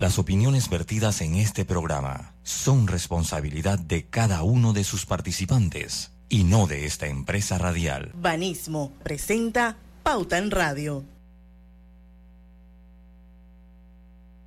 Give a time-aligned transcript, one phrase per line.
[0.00, 6.44] Las opiniones vertidas en este programa son responsabilidad de cada uno de sus participantes y
[6.44, 8.12] no de esta empresa radial.
[8.14, 11.04] Banismo presenta Pauta en Radio.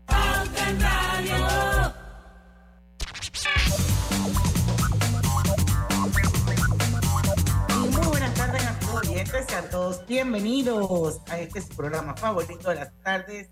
[0.05, 1.93] Pauta en Radio.
[7.91, 12.93] Muy buenas tardes a todos y a todos bienvenidos a este programa favorito de las
[13.03, 13.49] tardes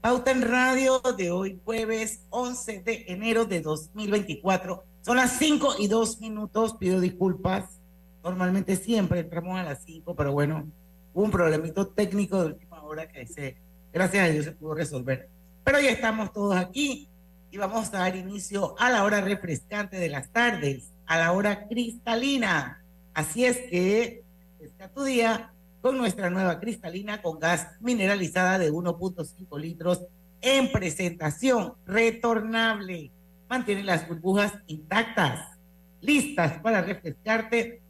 [0.00, 4.84] Pauta en Radio de hoy, jueves 11 de enero de 2024.
[5.02, 6.76] Son las 5 y 2 minutos.
[6.76, 7.80] Pido disculpas.
[8.22, 10.68] Normalmente siempre entramos a las 5, pero bueno,
[11.12, 13.56] hubo un problemito técnico de última hora que se,
[13.92, 15.28] gracias a Dios se pudo resolver.
[15.64, 17.08] Pero ya estamos todos aquí
[17.50, 21.66] y vamos a dar inicio a la hora refrescante de las tardes, a la hora
[21.66, 22.84] cristalina.
[23.14, 24.22] Así es que,
[24.60, 25.52] está tu día
[25.86, 30.04] con nuestra nueva cristalina con gas mineralizada de 1.5 litros
[30.40, 33.12] en presentación retornable.
[33.48, 35.56] Mantiene las burbujas intactas,
[36.00, 37.82] listas para refrescarte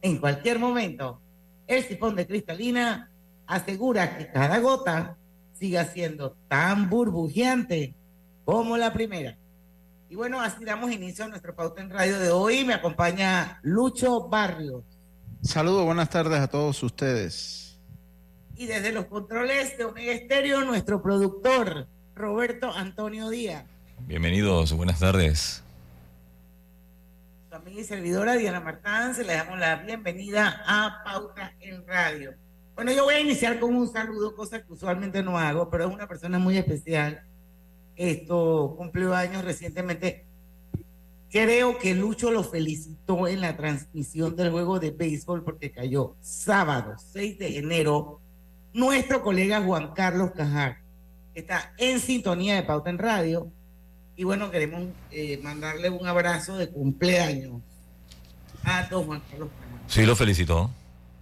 [0.00, 1.20] en cualquier momento.
[1.66, 3.10] El sifón de cristalina
[3.46, 5.18] asegura que cada gota
[5.52, 7.94] siga siendo tan burbujeante
[8.46, 9.36] como la primera.
[10.08, 12.64] Y bueno, así damos inicio a nuestro pauta en radio de hoy.
[12.64, 14.93] Me acompaña Lucho Barrios.
[15.44, 17.78] Saludos, buenas tardes a todos ustedes.
[18.56, 23.66] Y desde los controles de Omega Estéreo, nuestro productor, Roberto Antonio Díaz.
[24.06, 25.62] Bienvenidos, buenas tardes.
[27.50, 32.32] Su amiga y servidora Diana Martán, se le damos la bienvenida a Pauta en Radio.
[32.74, 35.94] Bueno, yo voy a iniciar con un saludo, cosa que usualmente no hago, pero es
[35.94, 37.22] una persona muy especial.
[37.96, 40.26] Esto cumplió años recientemente.
[41.34, 46.94] Creo que Lucho lo felicitó en la transmisión del juego de béisbol porque cayó sábado
[47.12, 48.20] 6 de enero
[48.72, 50.78] nuestro colega Juan Carlos Cajar,
[51.34, 53.50] está en sintonía de Pauta en Radio.
[54.14, 57.60] Y bueno, queremos eh, mandarle un abrazo de cumpleaños
[58.62, 59.80] a don Juan Carlos Cajar.
[59.88, 60.70] Sí, lo felicitó.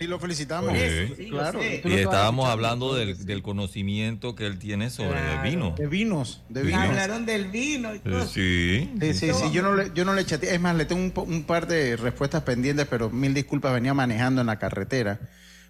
[0.03, 0.73] Sí, lo felicitamos.
[1.17, 1.61] Sí, claro.
[1.63, 5.77] Y estábamos hablando del, conocimiento que él tiene sobre el vino.
[5.77, 6.81] De vinos, de vinos.
[6.81, 8.27] Hablaron del vino y todo.
[8.27, 8.93] Sí.
[9.01, 9.53] Sí, sí, sí.
[9.53, 10.41] Yo no le, yo no le eché.
[10.43, 14.49] Es más, le tengo un, par de respuestas pendientes, pero mil disculpas, venía manejando en
[14.49, 15.21] la carretera.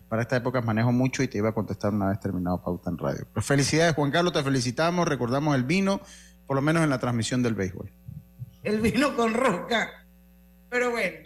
[0.08, 2.96] Para esta época manejo mucho y te iba a contestar una vez terminado Pauta en
[2.96, 3.26] Radio.
[3.34, 6.00] Pero felicidades, Juan Carlos, te felicitamos, recordamos el vino,
[6.46, 7.90] por lo menos en la transmisión del béisbol.
[8.62, 10.06] El vino con roca.
[10.70, 11.18] Pero bueno,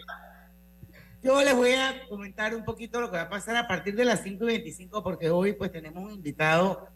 [1.27, 4.05] yo les voy a comentar un poquito lo que va a pasar a partir de
[4.05, 6.87] las 5 y 25, porque hoy pues tenemos un invitado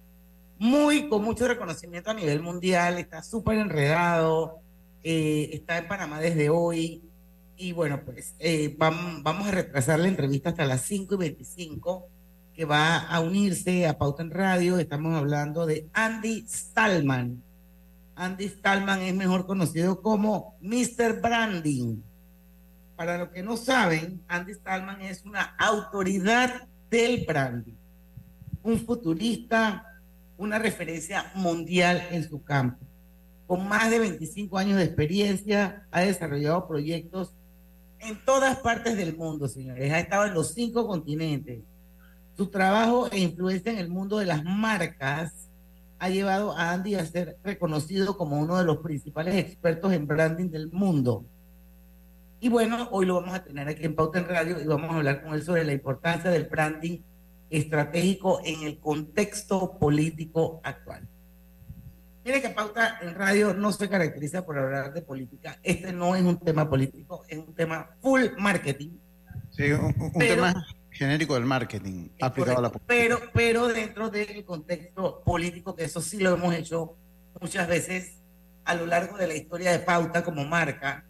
[0.58, 4.60] muy con mucho reconocimiento a nivel mundial, está súper enredado,
[5.04, 7.02] eh, está en Panamá desde hoy.
[7.58, 12.08] Y bueno, pues eh, vamos, a retrasar la entrevista hasta las 5 y 25,
[12.54, 14.80] que va a unirse a Pauta en Radio.
[14.80, 17.44] Estamos hablando de Andy Stallman.
[18.16, 21.20] Andy Stallman es mejor conocido como Mr.
[21.20, 21.98] Branding
[23.02, 27.74] para los que no saben, Andy Stallman es una autoridad del branding,
[28.62, 29.84] un futurista,
[30.38, 32.86] una referencia mundial en su campo.
[33.48, 37.34] Con más de 25 años de experiencia, ha desarrollado proyectos
[37.98, 39.92] en todas partes del mundo, señores.
[39.92, 41.64] Ha estado en los cinco continentes.
[42.38, 45.50] Su trabajo e influencia en el mundo de las marcas
[45.98, 50.52] ha llevado a Andy a ser reconocido como uno de los principales expertos en branding
[50.52, 51.26] del mundo.
[52.44, 54.96] Y bueno, hoy lo vamos a tener aquí en Pauta en Radio y vamos a
[54.96, 56.98] hablar con él sobre la importancia del branding
[57.52, 61.08] estratégico en el contexto político actual.
[62.26, 65.60] Mire que Pauta en Radio no se caracteriza por hablar de política.
[65.62, 68.90] Este no es un tema político, es un tema full marketing.
[69.52, 72.88] Sí, un, tema genérico del marketing aplicado a la política.
[72.88, 76.96] Pero, pero dentro del contexto político, que eso sí lo hemos hecho
[77.40, 78.18] muchas veces
[78.66, 81.06] a lo largo de la historia de Pauta como marca,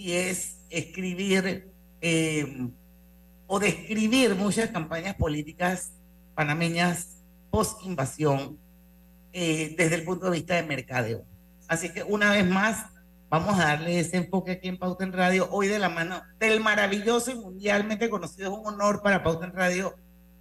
[0.00, 2.68] y es escribir eh,
[3.46, 5.92] o describir muchas campañas políticas
[6.34, 7.18] panameñas
[7.50, 8.58] post-invasión
[9.34, 11.26] eh, desde el punto de vista de mercadeo.
[11.68, 12.86] Así que una vez más,
[13.28, 16.60] vamos a darle ese enfoque aquí en Pauta en Radio, hoy de la mano del
[16.60, 19.96] maravilloso y mundialmente conocido, es un honor para Pauta en Radio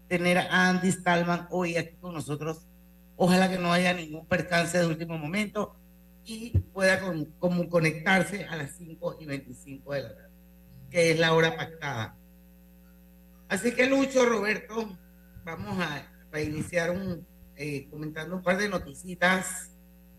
[0.07, 2.65] tener a Andy Stallman hoy aquí con nosotros.
[3.17, 5.75] Ojalá que no haya ningún percance de último momento
[6.29, 7.01] y pueda
[7.39, 10.29] como conectarse a las 5 y 25 de la tarde
[10.89, 12.15] que es la hora pactada.
[13.47, 14.97] Así que Lucho, Roberto,
[15.43, 19.71] vamos a, iniciar un, eh, comentando un par de noticitas.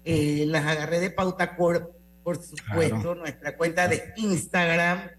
[0.05, 1.91] Eh, las agarré de Pauta Corp,
[2.23, 5.11] por supuesto, nuestra cuenta de Instagram,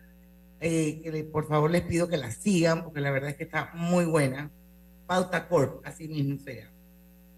[0.59, 3.71] eh, que por favor les pido que la sigan, porque la verdad es que está
[3.73, 4.51] muy buena.
[5.07, 6.71] Pauta Corp, así mismo sea.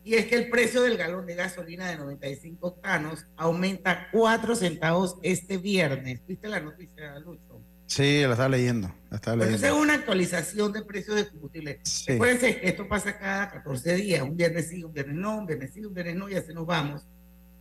[0.04, 5.18] Y es que el precio del galón de gasolina de 95 octanos aumenta 4 centavos
[5.24, 6.22] este viernes.
[6.28, 7.62] ¿Viste la noticia, Lucho?
[7.86, 8.94] Sí, la estaba leyendo.
[9.10, 9.60] La estaba leyendo.
[9.60, 11.80] Pues es una actualización de precios de combustible.
[11.84, 12.12] Sí.
[12.14, 15.72] Recuerden que esto pasa cada 14 días, un viernes sí, un viernes no, un viernes
[15.74, 17.08] sí, un viernes no, y así nos vamos.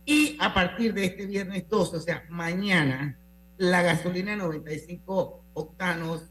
[0.05, 3.17] Y a partir de este viernes 12, o sea, mañana,
[3.57, 6.29] la gasolina de 95 octanos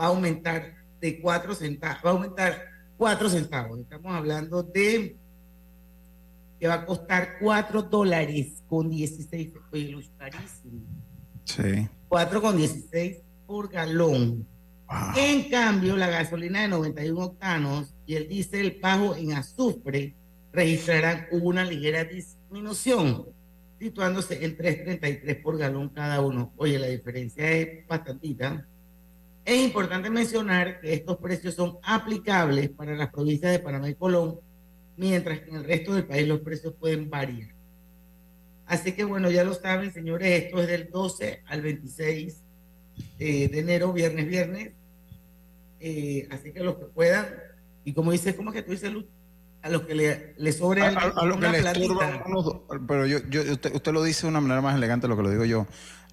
[0.00, 2.66] va a aumentar de 4 centavos, va a aumentar
[2.96, 3.78] 4 centavos.
[3.80, 5.16] Estamos hablando de
[6.62, 10.82] que va a costar 4 dólares con 16, oye, carísimo.
[11.42, 11.88] Sí.
[12.06, 13.18] 4 con 16
[13.48, 14.46] por galón.
[15.16, 20.14] En cambio, la gasolina de 91 octanos y el diésel bajo en azufre
[20.52, 23.26] registrarán una ligera disminución,
[23.80, 26.52] situándose en 3.33 por galón cada uno.
[26.56, 28.68] Oye, la diferencia es bastantita.
[29.44, 34.38] Es importante mencionar que estos precios son aplicables para las provincias de Panamá y Colón,
[35.02, 37.50] mientras que en el resto del país los precios pueden variar.
[38.66, 42.40] Así que bueno, ya lo saben, señores, esto es del 12 al 26
[43.18, 44.72] eh, de enero, viernes, viernes.
[45.80, 47.26] Eh, así que los que puedan,
[47.84, 49.06] y como dice, ¿cómo es que tú dices, Luz?
[49.62, 52.22] A los que le, le sobre a, a, lo que le estorban
[52.86, 55.22] pero yo, yo, usted, usted lo dice de una manera más elegante de lo que
[55.22, 55.66] lo digo yo.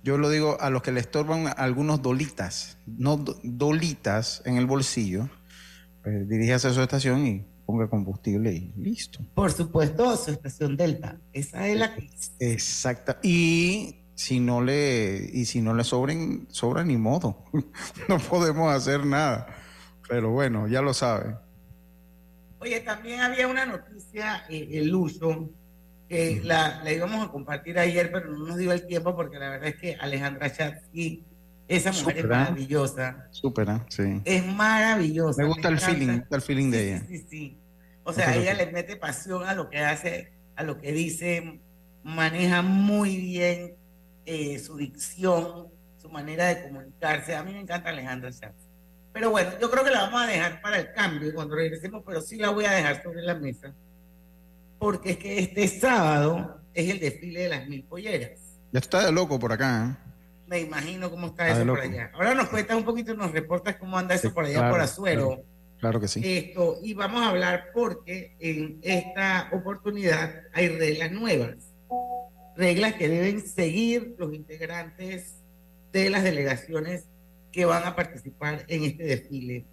[0.03, 5.30] Yo lo digo a los que le estorban algunos dolitas, no dolitas en el bolsillo,
[6.03, 9.19] pues diríjase a su estación y ponga combustible y listo.
[9.36, 11.19] Por supuesto, su estación Delta.
[11.31, 12.10] Esa es la que...
[12.39, 13.19] Exacta.
[13.21, 17.45] Y si no le, y si no le sobren, sobra ni modo.
[18.10, 19.56] no podemos hacer nada.
[20.07, 21.36] Pero bueno, ya lo sabe.
[22.57, 25.51] Oye, también había una noticia, eh, el uso,
[26.07, 29.51] que la, la, íbamos a compartir ayer, pero no nos dio el tiempo porque la
[29.51, 31.24] verdad es que Alejandra Chatsky,
[31.69, 33.27] esa mujer es maravillosa.
[33.30, 34.21] Súper, sí.
[34.25, 35.42] Es maravillosa.
[35.44, 37.06] Me gusta el feeling, me gusta el feeling de ella.
[37.07, 37.57] Sí, sí, sí.
[38.04, 41.62] O sea, ella le mete pasión a lo que hace, a lo que dice,
[42.04, 43.75] maneja muy bien
[44.25, 45.68] eh, su dicción,
[45.98, 47.36] su manera de comunicarse.
[47.36, 48.65] A mí me encanta Alejandra Chatsky.
[49.13, 52.19] Pero bueno, yo creo que la vamos a dejar para el cambio cuando regresemos, pero
[52.22, 53.75] sí la voy a dejar sobre la mesa.
[54.80, 58.39] Porque es que este sábado es el desfile de las mil polleras.
[58.72, 60.09] Ya está de loco por acá, ¿eh?
[60.50, 62.10] Me imagino cómo está, eso por allá.
[62.13, 65.28] Ahora nos cuentas un poquito, nos reportas cómo anda eso por allá, por Azuero.
[65.28, 65.46] Claro,
[65.80, 66.22] claro, que sí.
[66.24, 71.56] Esto, y vamos a hablar porque en esta oportunidad hay reglas nuevas.
[72.57, 75.36] Reglas que deben seguir los integrantes
[75.92, 77.06] de las delegaciones
[77.51, 79.66] que van a participar en este desfile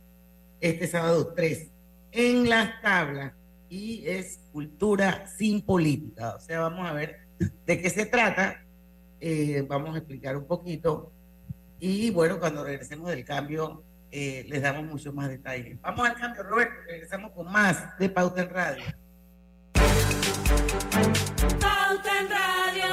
[0.60, 1.70] este sábado 3
[2.12, 3.32] en las tablas
[3.70, 6.34] y es cultura sin política.
[6.36, 7.20] O sea, vamos a ver
[7.64, 8.65] de qué se trata,
[9.20, 11.12] eh, vamos a explicar un poquito
[11.78, 15.80] y bueno, cuando regresemos del cambio eh, les damos mucho más detalles.
[15.82, 18.84] Vamos al cambio, Roberto, regresamos con más de Pauta en Radio.
[21.60, 22.86] Pauta en Radio.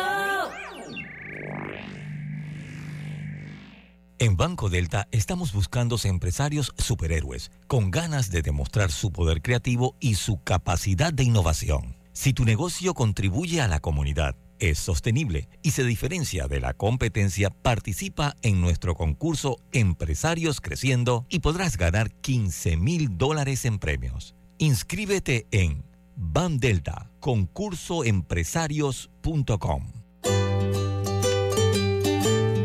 [4.19, 10.15] En Banco Delta estamos buscando empresarios superhéroes con ganas de demostrar su poder creativo y
[10.15, 11.95] su capacidad de innovación.
[12.13, 14.35] Si tu negocio contribuye a la comunidad,
[14.69, 21.39] es sostenible y se diferencia de la competencia, participa en nuestro concurso Empresarios Creciendo y
[21.39, 24.35] podrás ganar 15 mil dólares en premios.
[24.59, 25.83] Inscríbete en
[26.15, 29.91] Bandelta, concursoempresarios.com.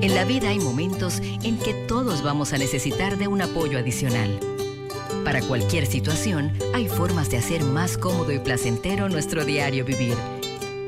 [0.01, 4.39] En la vida hay momentos en que todos vamos a necesitar de un apoyo adicional.
[5.25, 10.15] Para cualquier situación, hay formas de hacer más cómodo y placentero nuestro diario vivir.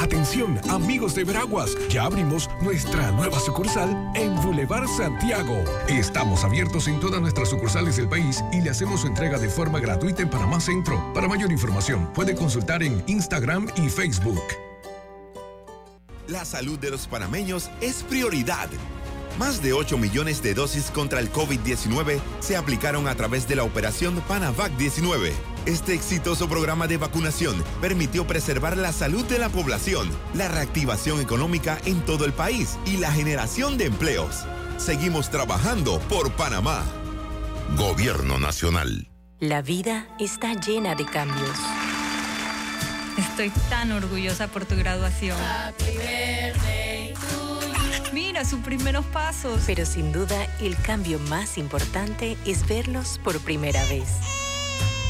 [0.00, 5.64] Atención, amigos de Veraguas, ya abrimos nuestra nueva sucursal en Boulevard Santiago.
[5.88, 9.80] Estamos abiertos en todas nuestras sucursales del país y le hacemos su entrega de forma
[9.80, 11.12] gratuita en Panamá Centro.
[11.14, 14.42] Para mayor información, puede consultar en Instagram y Facebook.
[16.28, 18.68] La salud de los panameños es prioridad.
[19.36, 23.64] Más de 8 millones de dosis contra el COVID-19 se aplicaron a través de la
[23.64, 25.32] operación Panavac 19.
[25.66, 31.78] Este exitoso programa de vacunación permitió preservar la salud de la población, la reactivación económica
[31.84, 34.44] en todo el país y la generación de empleos.
[34.78, 36.84] Seguimos trabajando por Panamá.
[37.76, 39.08] Gobierno Nacional.
[39.40, 41.56] La vida está llena de cambios.
[43.18, 45.36] Estoy tan orgullosa por tu graduación.
[48.12, 49.62] Mira sus primeros pasos.
[49.66, 54.37] Pero sin duda, el cambio más importante es verlos por primera vez.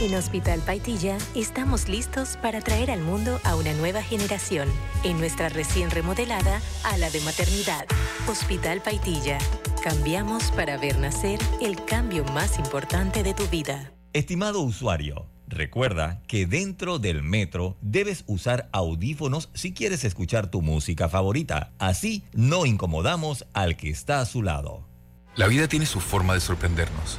[0.00, 4.68] En Hospital Paitilla estamos listos para traer al mundo a una nueva generación
[5.02, 7.84] en nuestra recién remodelada ala de maternidad.
[8.28, 9.38] Hospital Paitilla.
[9.82, 13.92] Cambiamos para ver nacer el cambio más importante de tu vida.
[14.12, 21.08] Estimado usuario, recuerda que dentro del metro debes usar audífonos si quieres escuchar tu música
[21.08, 21.72] favorita.
[21.80, 24.86] Así no incomodamos al que está a su lado.
[25.34, 27.18] La vida tiene su forma de sorprendernos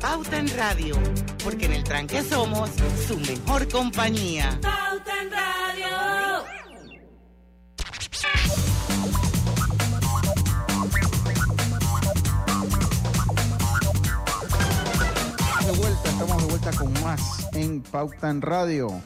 [0.00, 0.96] Pauta en Radio,
[1.42, 2.70] porque en el tranque somos
[3.06, 4.58] su mejor compañía.
[4.62, 6.44] Pauta en Radio.
[15.64, 19.02] De vuelta, estamos de vuelta con más en Pauta en Radio.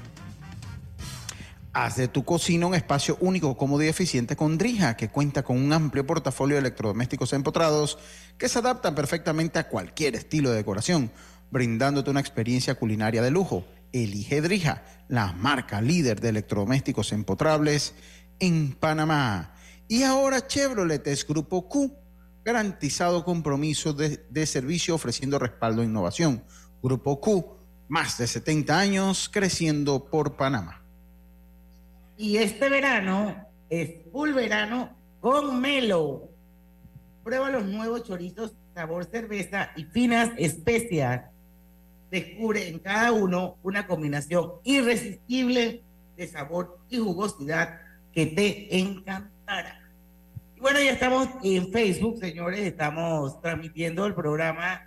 [1.72, 5.56] Haz de tu cocina un espacio único, cómodo y eficiente con Drija, que cuenta con
[5.56, 7.96] un amplio portafolio de electrodomésticos empotrados
[8.38, 11.12] que se adaptan perfectamente a cualquier estilo de decoración,
[11.52, 13.64] brindándote una experiencia culinaria de lujo.
[13.92, 17.94] Elige Drija, la marca líder de electrodomésticos empotrables
[18.40, 19.54] en Panamá.
[19.86, 21.96] Y ahora Chevrolet es Grupo Q,
[22.44, 26.42] garantizado compromiso de, de servicio ofreciendo respaldo e innovación.
[26.82, 27.46] Grupo Q,
[27.86, 30.79] más de 70 años creciendo por Panamá.
[32.20, 33.34] Y este verano
[33.70, 36.28] es full verano con Melo.
[37.24, 41.30] Prueba los nuevos chorizos sabor cerveza y finas especias.
[42.10, 45.82] Descubre en cada uno una combinación irresistible
[46.18, 47.80] de sabor y jugosidad
[48.12, 49.80] que te encantará.
[50.56, 54.86] Y bueno, ya estamos en Facebook, señores, estamos transmitiendo el programa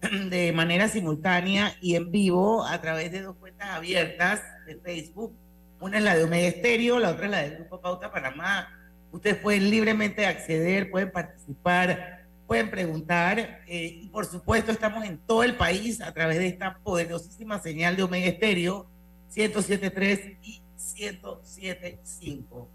[0.30, 5.32] de manera simultánea y en vivo a través de dos cuentas abiertas de Facebook
[5.82, 8.68] una es la de Omega Estéreo, la otra es la del Grupo Pauta Panamá.
[9.10, 13.62] Ustedes pueden libremente acceder, pueden participar, pueden preguntar.
[13.66, 17.96] Eh, y por supuesto, estamos en todo el país a través de esta poderosísima señal
[17.96, 18.88] de Omega Estéreo
[19.34, 20.62] 1073 y
[20.98, 22.68] 1075.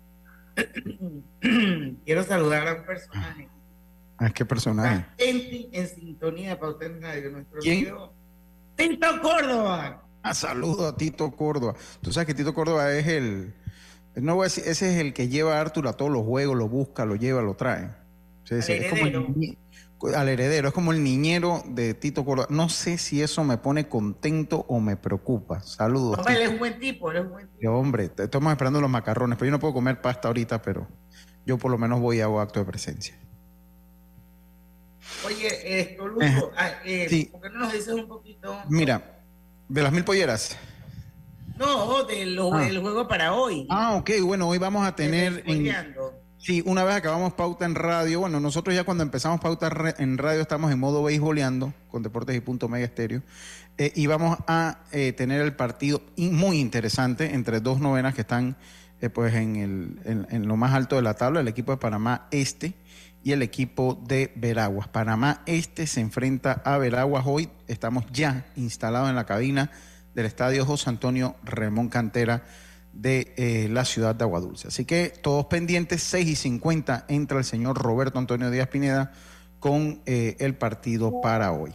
[2.06, 3.48] Quiero saludar a un personaje.
[4.18, 5.06] ¿A qué personaje?
[5.18, 8.14] En, en sintonía de Pauta en Radio, nuestro amigo
[8.76, 10.07] Tinto Córdoba.
[10.34, 11.76] Saludo a Tito Córdoba.
[12.02, 13.54] Tú sabes que Tito Córdoba es el,
[14.16, 16.58] no voy a decir, ese es el que lleva a Arturo a todos los juegos,
[16.58, 17.92] lo busca, lo lleva, lo trae.
[18.50, 19.58] es como el,
[20.16, 22.48] al heredero, es como el niñero de Tito Córdoba.
[22.50, 25.62] No sé si eso me pone contento o me preocupa.
[25.62, 26.20] Saludos.
[26.28, 27.72] él es un buen tipo, él es un buen tipo.
[27.72, 30.88] Hombre, estamos esperando los macarrones, pero yo no puedo comer pasta ahorita, pero
[31.46, 33.18] yo por lo menos voy a hago acto de presencia.
[35.26, 36.04] Oye, esto,
[36.58, 38.58] ah, eh, ¿por qué no nos dices un poquito?
[38.70, 39.17] Mira,
[39.70, 40.58] ¿De las mil polleras?
[41.58, 42.70] No, del ah.
[42.82, 43.66] juego para hoy.
[43.70, 45.44] Ah, ok, bueno, hoy vamos a tener...
[46.38, 50.42] sí, una vez acabamos Pauta en Radio, bueno, nosotros ya cuando empezamos Pauta en Radio
[50.42, 53.24] estamos en modo beisboleando con Deportes y Punto Mega Estéreo.
[53.78, 58.56] Eh, y vamos a eh, tener el partido muy interesante entre dos novenas que están
[59.02, 62.28] eh, pues en, el, en, lo más alto de la tabla, el equipo de Panamá
[62.32, 62.74] Este
[63.24, 64.88] y el equipo de Veraguas.
[64.88, 67.50] Panamá Este se enfrenta a Veraguas hoy.
[67.68, 69.72] Estamos ya instalados en la cabina
[70.14, 72.44] del estadio José Antonio Ramón Cantera
[72.94, 74.70] de eh, la ciudad de Aguadulce.
[74.70, 79.12] Así que todos pendientes, 6 y 50 entra el señor Roberto Antonio Díaz Pineda
[79.60, 81.74] con eh, el partido para hoy.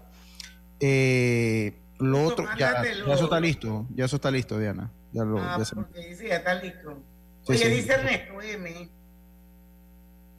[0.80, 4.90] Eh, lo otro, ya, eso está listo, ya eso está listo, Diana.
[5.12, 7.00] Ya lo, ah, porque ya está listo.
[7.46, 8.34] Oye, dice Ernesto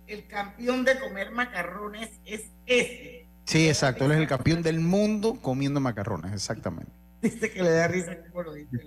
[0.08, 3.28] el campeón de comer macarrones es ese.
[3.46, 4.06] Sí, exacto.
[4.06, 6.92] Él es el campeón del mundo comiendo macarrones, exactamente.
[7.22, 8.78] Dice que le da risa como lo dice.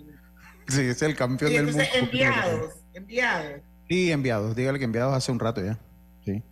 [0.68, 1.82] Sí, es el campeón del mundo.
[1.94, 3.61] Enviados, enviados.
[3.88, 4.56] Sí, enviados.
[4.56, 5.78] Dígale que enviados hace un rato ya.
[6.25, 6.42] Sí.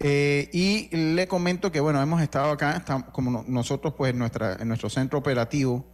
[0.00, 4.90] Eh, y le comento que, bueno, hemos estado acá, como nosotros, pues, nuestra, en nuestro
[4.90, 5.90] centro operativo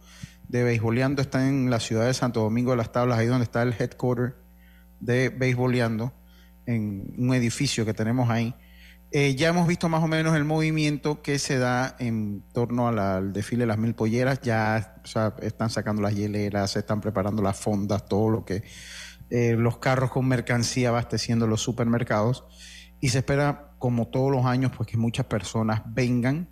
[0.47, 3.63] de Beisboleando está en la ciudad de Santo Domingo de las Tablas, ahí donde está
[3.63, 4.35] el headquarter
[4.99, 6.13] de Beisboleando
[6.65, 8.53] en un edificio que tenemos ahí.
[9.11, 13.33] Eh, ya hemos visto más o menos el movimiento que se da en torno al
[13.33, 14.41] desfile de las mil polleras.
[14.41, 14.95] Ya
[15.41, 18.63] están sacando las hieleras, se están preparando las fondas, todo lo que
[19.29, 22.43] eh, los carros con mercancía abasteciendo los supermercados.
[22.99, 26.49] Y se espera, como todos los años, pues que muchas personas vengan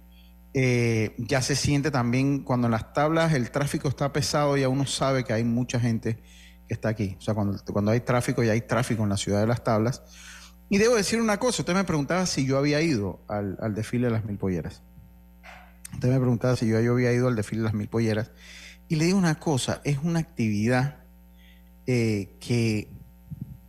[0.56, 4.86] Eh, ya se siente también cuando en las tablas el tráfico está pesado, ya uno
[4.86, 6.22] sabe que hay mucha gente
[6.70, 7.16] está aquí.
[7.18, 10.04] O sea, cuando, cuando hay tráfico, ya hay tráfico en la ciudad de las tablas.
[10.70, 14.08] Y debo decir una cosa, usted me preguntaba si yo había ido al, al desfile
[14.08, 14.82] de las mil polleras.
[15.94, 18.32] Usted me preguntaba si yo, yo había ido al desfile de las mil polleras.
[18.88, 21.04] Y le digo una cosa, es una actividad
[21.86, 22.92] eh, que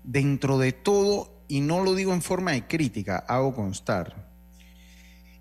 [0.03, 4.31] dentro de todo, y no lo digo en forma de crítica, hago constar,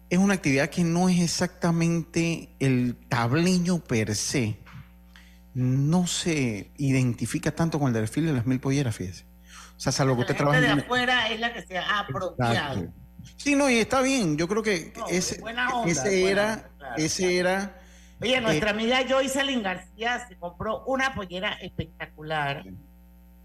[0.10, 4.58] es una actividad que no es exactamente el tableño per se,
[5.54, 9.26] no se identifica tanto con el desfile de las mil polleras, fíjese.
[9.78, 10.62] O sea, salvo que usted trabaja.
[10.62, 12.88] de afuera es la que se ha apropiado.
[13.36, 14.38] Sí, no, y está bien.
[14.38, 15.42] Yo creo que ese,
[15.86, 17.80] ese era, ese era.
[18.22, 22.64] Oye, nuestra eh, amiga Joycelyn García se compró una pollera espectacular.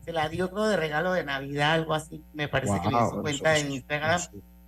[0.05, 2.25] Se la dio creo de regalo de Navidad, algo así.
[2.33, 4.21] Me parece que me hizo cuenta en Instagram.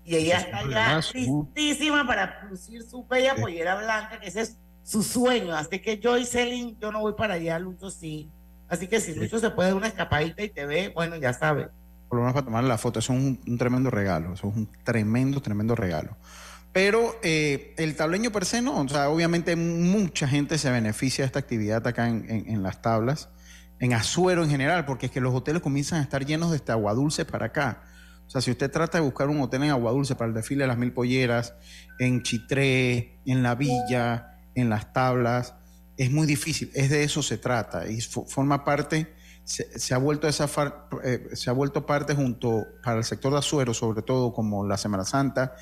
[0.04, 5.02] Y ella está ya tristísima para lucir su bella pollera blanca, que ese es su
[5.02, 5.54] sueño.
[5.54, 8.30] Así que Joycelyn, yo no voy para allá, Lucho sí.
[8.68, 11.68] Así que si Lucho se puede dar una escapadita y te ve, bueno, ya sabe
[12.10, 12.98] por lo menos para tomar la foto.
[12.98, 16.16] Eso es un, tremendo regalo, eso es un tremendo, tremendo regalo.
[16.72, 21.26] Pero eh, el tableño per se no, o sea, obviamente mucha gente se beneficia de
[21.26, 23.28] esta actividad acá en, las tablas,
[23.78, 26.72] en Azuero en general, porque es que los hoteles comienzan a estar llenos de este
[26.72, 27.82] agua dulce para acá.
[28.26, 30.64] O sea, si usted trata de buscar un hotel en agua dulce para el desfile
[30.64, 31.54] de las mil polleras,
[32.00, 35.54] en Chitré, en La Villa, en las tablas,
[35.96, 36.70] es muy difícil.
[36.74, 39.14] Es de eso se trata y forma parte
[39.44, 40.48] se, ha vuelto esa
[41.02, 44.76] eh, se ha vuelto parte junto para el sector de Azuero, sobre todo como la
[44.76, 45.54] Semana Santa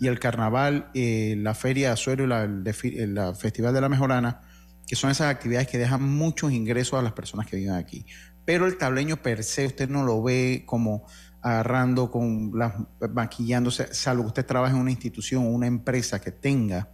[0.00, 4.40] y el Carnaval, eh, la Feria de Azuero y la, el, Festival de la Mejorana,
[4.86, 8.06] que son esas actividades que dejan muchos ingresos a las personas que viven aquí.
[8.44, 11.06] Pero el tableño per se usted no lo ve como
[11.42, 12.72] agarrando con las
[13.12, 16.88] maquillándose, salvo que usted trabaje en una institución o una empresa que tenga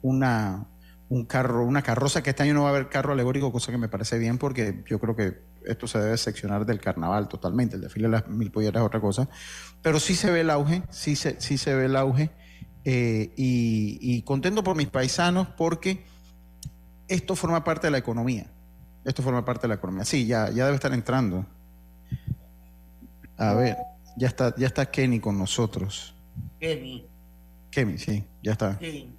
[0.00, 0.68] una
[1.10, 3.78] un carro, una carroza, que este año no va a haber carro alegórico, cosa que
[3.78, 7.82] me parece bien porque yo creo que esto se debe seccionar del carnaval totalmente, el
[7.82, 9.28] desfile de las mil polleras es otra cosa,
[9.82, 12.30] pero sí se ve el auge, sí se, sí se ve el auge
[12.84, 16.04] eh, y, contento por mis paisanos porque
[17.08, 18.46] esto forma parte de la economía,
[19.04, 21.46] esto forma parte de la economía, sí, ya, ya debe estar entrando.
[23.38, 23.76] A ver,
[24.16, 26.14] ya está, ya está Kenny con nosotros.
[26.58, 27.06] Kenny.
[27.70, 28.78] Kenny, sí, ya está.
[28.78, 29.17] Sí.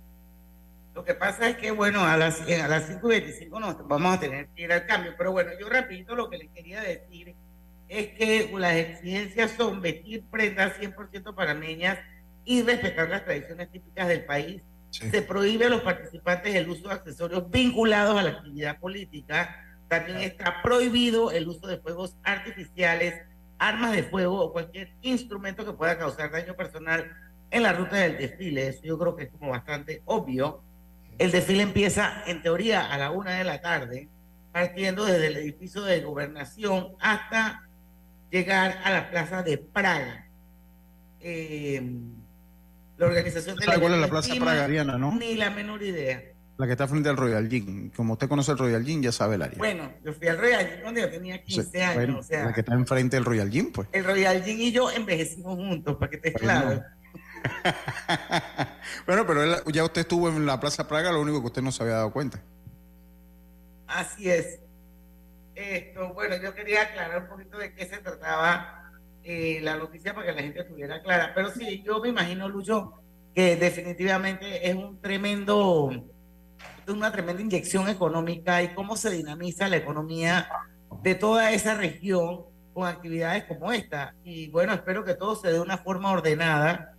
[1.00, 4.50] Lo que pasa es que, bueno, a las, a las 5.25 nos vamos a tener
[4.50, 5.14] que ir al cambio.
[5.18, 7.38] Pero bueno, yo repito lo que les quería decir
[7.88, 12.00] es que las exigencias son vestir prendas 100% panameñas
[12.44, 14.62] y respetar las tradiciones típicas del país.
[14.90, 19.56] Se prohíbe a los participantes el uso de accesorios vinculados a la actividad política.
[19.88, 23.22] También está prohibido el uso de fuegos artificiales,
[23.58, 27.10] armas de fuego o cualquier instrumento que pueda causar daño personal
[27.52, 28.68] en la ruta del desfile.
[28.68, 30.66] Eso yo creo que es como bastante obvio.
[31.20, 34.08] El desfile empieza, en teoría, a la una de la tarde,
[34.54, 37.68] partiendo desde el edificio de gobernación hasta
[38.32, 40.28] llegar a la plaza de Praga.
[41.20, 41.82] Eh,
[42.98, 45.14] la organización de ¿Sabe cuál es la plaza Praga, Ariana, no?
[45.14, 46.24] Ni la menor idea.
[46.58, 47.90] La que está frente al Royal Gym.
[47.92, 49.58] Como usted conoce el Royal Gym, ya sabe el área.
[49.58, 52.20] Bueno, yo fui al Royal Gym cuando yo tenía 15 años.
[52.20, 53.90] o sea, la que está enfrente del Royal Gym, pues.
[53.92, 56.82] El Royal Gym y yo envejecimos juntos, para que te claro.
[59.06, 61.84] bueno, pero ya usted estuvo en la Plaza Praga, lo único que usted no se
[61.84, 62.42] había dado cuenta.
[63.88, 64.60] Así es.
[65.56, 68.92] Esto, bueno, yo quería aclarar un poquito de qué se trataba
[69.24, 71.34] eh, la noticia para que la gente estuviera clara.
[71.36, 72.94] Pero sí, yo me imagino, Lucho,
[73.36, 75.92] que definitivamente es un tremendo,
[76.88, 80.50] una tremenda inyección económica y cómo se dinamiza la economía
[81.02, 84.16] de toda esa región con actividades como esta.
[84.24, 86.96] Y bueno, espero que todo se dé de una forma ordenada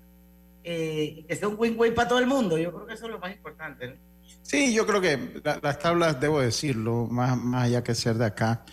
[0.63, 2.59] eh, que sea un win-win para todo el mundo.
[2.59, 3.99] Yo creo que eso es lo más importante.
[4.43, 8.65] Sí, yo creo que las tablas, debo decirlo, más, más allá que ser de acá,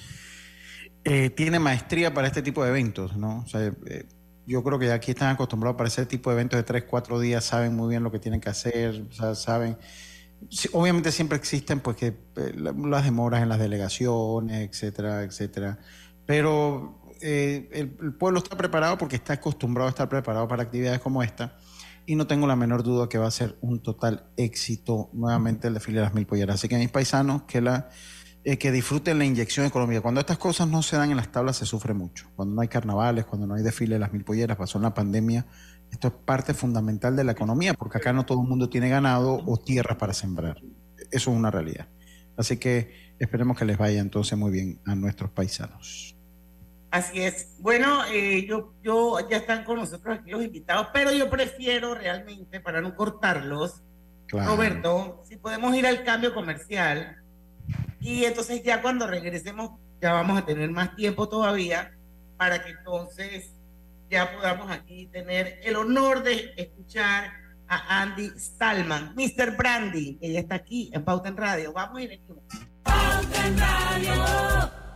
[1.04, 3.43] eh, tiene maestría para este tipo de eventos, ¿no?
[3.45, 4.06] O sea, eh,
[4.45, 7.43] yo creo que aquí están acostumbrados para ese tipo de eventos de tres, cuatro días,
[7.45, 9.78] saben muy bien lo que tienen que hacer, o sea, saben.
[10.73, 12.13] obviamente siempre existen pues que
[12.56, 15.80] las demoras en las delegaciones, etcétera, etcétera.
[16.26, 21.23] Pero el, el, pueblo está preparado porque está acostumbrado a estar preparado para actividades como
[21.23, 21.58] esta
[22.08, 25.74] y no tengo la menor duda que va a ser un total éxito nuevamente el
[25.74, 26.56] desfile de las mil polleras.
[26.56, 27.89] Así que mis paisanos, que, la,
[28.46, 30.00] eh, que disfruten la inyección económica.
[30.00, 32.32] Cuando estas cosas no se dan en las tablas se sufre mucho.
[32.34, 35.48] Cuando no hay carnavales, cuando no hay desfile de las mil polleras, pasó la pandemia,
[35.91, 39.43] esto es parte fundamental de la economía, porque acá no todo el mundo tiene ganado
[39.46, 40.62] o tierras para sembrar.
[41.12, 41.89] Eso es una realidad.
[42.38, 46.16] Así que esperemos que les vaya entonces muy bien a nuestros paisanos.
[46.89, 47.56] Así es.
[47.60, 52.60] Bueno, eh, yo, yo ya están con nosotros aquí los invitados, pero yo prefiero realmente,
[52.60, 53.84] para no cortarlos,
[54.30, 57.17] Roberto, si podemos ir al cambio comercial
[58.02, 59.71] y entonces ya cuando regresemos
[60.02, 61.97] ya vamos a tener más tiempo todavía
[62.38, 63.54] para que entonces
[64.10, 67.32] ya podamos aquí tener el honor de escuchar
[67.67, 69.58] a Andy Stallman, Mr.
[69.58, 71.73] Brandy, que ya está aquí en Pauta en Radio.
[71.73, 72.38] Vamos y venimos.
[72.84, 74.87] Pauta en Radio.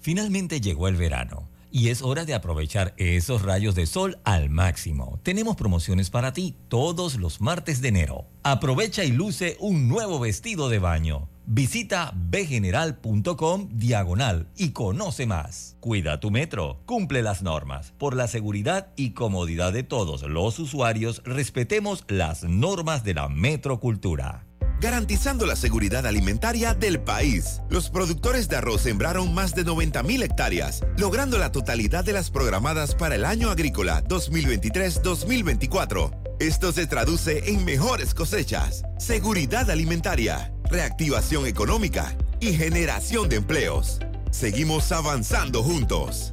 [0.00, 5.20] Finalmente llegó el verano y es hora de aprovechar esos rayos de sol al máximo.
[5.22, 8.26] Tenemos promociones para ti todos los martes de enero.
[8.42, 11.28] Aprovecha y luce un nuevo vestido de baño.
[11.46, 15.76] Visita bgeneral.com diagonal y conoce más.
[15.80, 17.92] Cuida tu metro, cumple las normas.
[17.98, 24.46] Por la seguridad y comodidad de todos los usuarios, respetemos las normas de la metrocultura
[24.80, 27.60] garantizando la seguridad alimentaria del país.
[27.68, 32.94] Los productores de arroz sembraron más de 90.000 hectáreas, logrando la totalidad de las programadas
[32.94, 36.36] para el año agrícola 2023-2024.
[36.40, 44.00] Esto se traduce en mejores cosechas, seguridad alimentaria, reactivación económica y generación de empleos.
[44.30, 46.32] Seguimos avanzando juntos.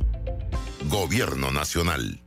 [0.89, 2.26] Gobierno Nacional.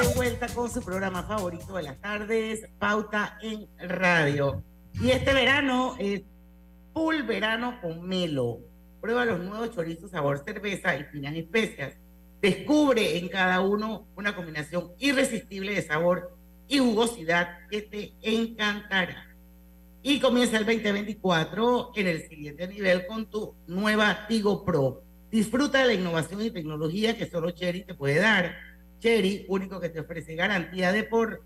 [0.00, 4.64] De vuelta con su programa favorito de las tardes, Pauta en Radio.
[5.00, 6.22] Y este verano es
[6.92, 8.58] full verano con Melo.
[9.00, 11.92] Prueba los nuevos chorizos sabor cerveza y finas especias.
[12.42, 19.36] Descubre en cada uno una combinación irresistible de sabor y jugosidad que te encantará.
[20.02, 25.04] Y comienza el 2024 en el siguiente nivel con tu nueva Tigo Pro.
[25.30, 28.56] Disfruta de la innovación y tecnología que solo Cherry te puede dar
[29.04, 31.42] Cherry, único que te ofrece garantía de por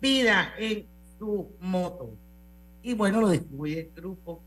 [0.00, 0.86] vida en
[1.18, 2.16] su moto.
[2.82, 4.42] Y bueno, lo distribuye el Grupo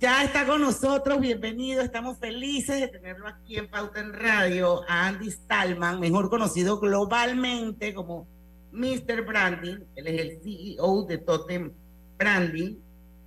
[0.00, 5.06] Ya está con nosotros, bienvenido, estamos felices de tenerlo aquí en Pauta en Radio, a
[5.06, 8.26] Andy Stallman, mejor conocido globalmente como
[8.72, 9.24] Mr.
[9.24, 11.72] Branding, él es el CEO de Totem
[12.18, 12.78] Branding,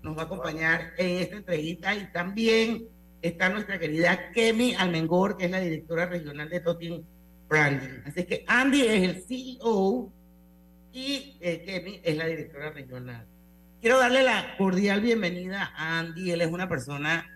[0.04, 1.96] nos va a acompañar en esta entrevista.
[1.96, 2.90] Y también
[3.22, 7.02] está nuestra querida Kemi Almengor, que es la directora regional de Totem
[7.48, 8.02] branding.
[8.06, 10.12] Así que Andy es el CEO
[10.92, 13.26] y eh, es la directora regional.
[13.82, 16.32] Quiero darle la cordial bienvenida a Andy.
[16.32, 17.30] Él es una persona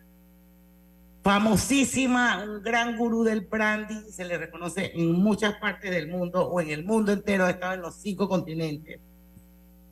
[1.23, 4.09] famosísima, un gran gurú del branding.
[4.09, 7.45] Se le reconoce en muchas partes del mundo o en el mundo entero.
[7.45, 8.99] Ha estado en los cinco continentes.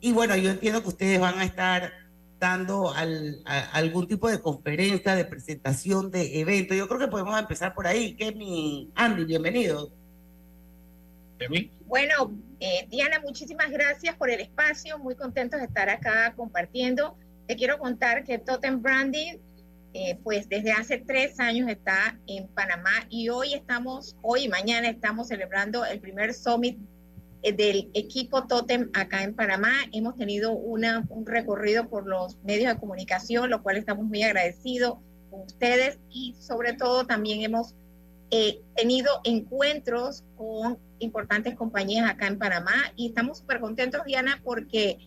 [0.00, 1.92] Y bueno, yo entiendo que ustedes van a estar
[2.40, 2.92] dando
[3.72, 6.74] algún tipo de conferencia, de presentación, de evento.
[6.74, 8.16] Yo creo que podemos empezar por ahí.
[8.36, 9.92] mi Andy, bienvenido.
[11.86, 17.16] Bueno, eh, Diana, muchísimas gracias por el espacio, muy contentos de estar acá compartiendo.
[17.46, 19.38] Te quiero contar que Totem Branding,
[19.94, 24.88] eh, pues desde hace tres años está en Panamá y hoy estamos, hoy y mañana
[24.88, 26.78] estamos celebrando el primer summit
[27.42, 29.72] eh, del equipo Totem acá en Panamá.
[29.92, 34.98] Hemos tenido una, un recorrido por los medios de comunicación, lo cual estamos muy agradecidos
[35.30, 37.74] con ustedes y sobre todo también hemos
[38.30, 44.98] eh, tenido encuentros con importantes compañías acá en Panamá y estamos súper contentos, Diana, porque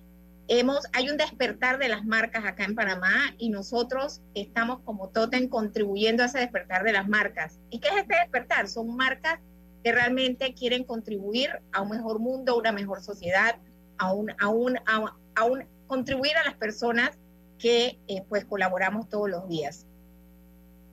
[0.48, 5.48] hemos, hay un despertar de las marcas acá en Panamá y nosotros estamos como Totem
[5.48, 7.60] contribuyendo a ese despertar de las marcas.
[7.70, 8.68] ¿Y qué es este despertar?
[8.68, 9.40] Son marcas
[9.84, 13.56] que realmente quieren contribuir a un mejor mundo, a una mejor sociedad,
[13.98, 17.12] a un, a un, a, un contribuir a las personas
[17.58, 19.86] que eh, pues colaboramos todos los días.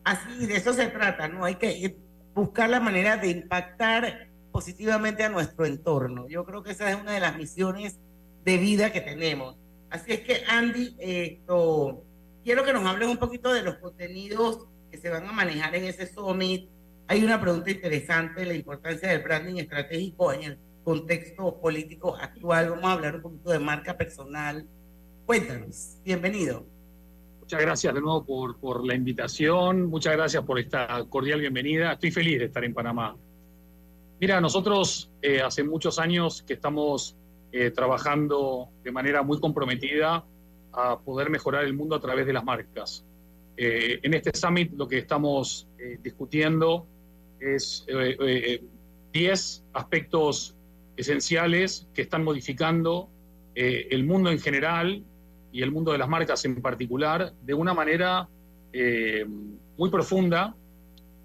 [0.05, 1.45] Así, de eso se trata, ¿no?
[1.45, 1.99] Hay que
[2.39, 6.29] buscar la manera de impactar positivamente a nuestro entorno.
[6.29, 7.99] Yo creo que esa es una de las misiones
[8.45, 9.57] de vida que tenemos.
[9.91, 12.05] Así es que, Andy, esto,
[12.45, 15.85] quiero que nos hables un poquito de los contenidos que se van a manejar en
[15.87, 16.69] ese summit.
[17.09, 22.71] Hay una pregunta interesante, la importancia del branding estratégico en el contexto político actual.
[22.71, 24.65] Vamos a hablar un poquito de marca personal.
[25.27, 26.78] Cuéntanos, bienvenido.
[27.49, 31.95] Muchas gracias de nuevo por, la invitación, muchas gracias por esta cordial bienvenida.
[31.95, 33.17] Estoy feliz de estar en Panamá.
[34.21, 37.17] Mira, nosotros eh, hace muchos años que estamos
[37.51, 40.27] eh, trabajando de manera muy comprometida
[40.75, 43.07] a poder mejorar el mundo a través de las marcas.
[43.57, 45.67] Eh, en este summit lo que estamos
[46.03, 46.87] discutiendo
[47.41, 47.87] es
[49.15, 50.55] 10 aspectos
[50.99, 53.09] esenciales que están modificando
[53.55, 55.03] el mundo en general
[55.59, 58.29] y el mundo de las marcas en particular de una manera
[59.77, 60.55] muy profunda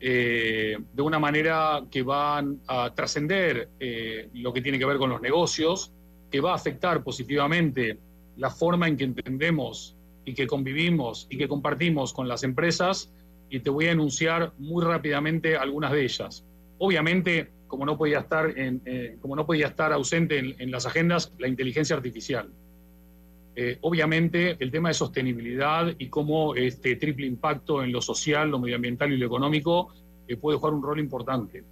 [0.05, 5.09] eh, de una manera que van a trascender eh, lo que tiene que ver con
[5.09, 5.93] los negocios,
[6.29, 7.97] que va a afectar positivamente
[8.35, 13.13] la forma en que entendemos y que convivimos y que compartimos con las empresas
[13.49, 16.43] y te voy a enunciar muy rápidamente algunas de ellas.
[16.79, 21.47] Obviamente, como no podía estar, eh, como no podía estar ausente en, las agendas, la
[21.47, 22.49] inteligencia artificial.
[23.81, 29.11] Obviamente, el tema de sostenibilidad y cómo este triple impacto en lo social, lo medioambiental
[29.13, 29.93] y lo económico
[30.27, 31.63] que puede jugar un rol importante.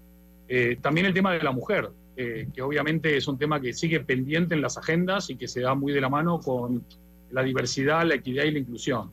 [0.48, 4.02] Eh, también el tema de la mujer, eh, que obviamente es un tema que sigue
[4.02, 6.84] pendiente en las agendas y que se da muy de la mano con
[7.32, 9.12] la diversidad, la equidad y la inclusión.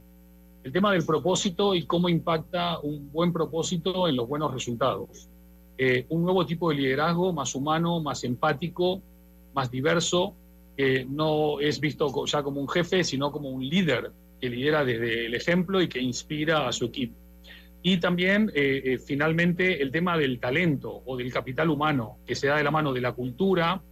[0.64, 5.28] El tema del propósito y cómo impacta un buen propósito en los buenos resultados.
[5.78, 9.00] Eh, un nuevo tipo de liderazgo más humano, más empático,
[9.54, 10.34] más diverso,
[10.78, 15.26] que no es visto ya como un jefe, sino como un líder que lidera desde
[15.26, 17.16] el ejemplo y que inspira a su equipo.
[17.82, 22.46] Y también, eh, eh, finalmente, el tema del talento o del capital humano, que se
[22.46, 23.82] da de la mano de la cultura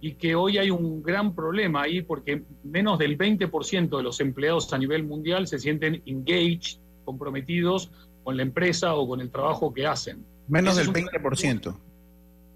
[0.00, 4.72] y que hoy hay un gran problema ahí porque menos del 20% de los empleados
[4.72, 7.92] a nivel mundial se sienten engaged, comprometidos
[8.24, 10.26] con la empresa o con el trabajo que hacen.
[10.48, 11.78] Menos del 20%.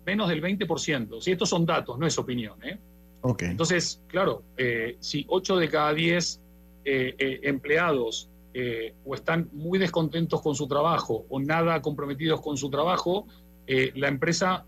[0.05, 1.21] Menos del 20%.
[1.21, 2.59] Si estos son datos, no es opinión.
[2.65, 2.81] ¿eh?
[3.21, 3.49] Okay.
[3.49, 6.41] Entonces, claro, eh, si 8 de cada 10
[6.85, 13.27] empleados eh, o están muy descontentos con su trabajo o nada comprometidos con su trabajo,
[13.67, 14.65] eh, la empresa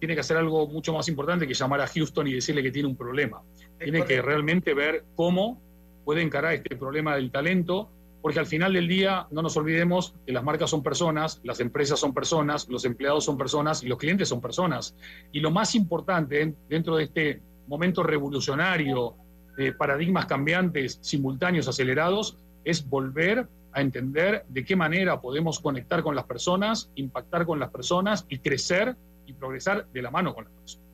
[0.00, 2.88] tiene que hacer algo mucho más importante que llamar a Houston y decirle que tiene
[2.88, 3.42] un problema.
[3.78, 5.62] Tiene que realmente ver cómo
[6.04, 7.88] puede encarar este problema del talento,
[8.22, 12.00] porque al final del día no nos olvidemos que las marcas son personas, las empresas
[12.00, 14.96] son personas, los empleados son personas y los clientes son personas.
[15.30, 19.16] Y lo más importante dentro de este momento revolucionario,
[19.56, 26.14] de paradigmas cambiantes, simultáneos, acelerados, es volver a entender de qué manera podemos conectar con
[26.14, 30.52] las personas, impactar con las personas y crecer y progresar de la mano con las
[30.52, 30.86] personas.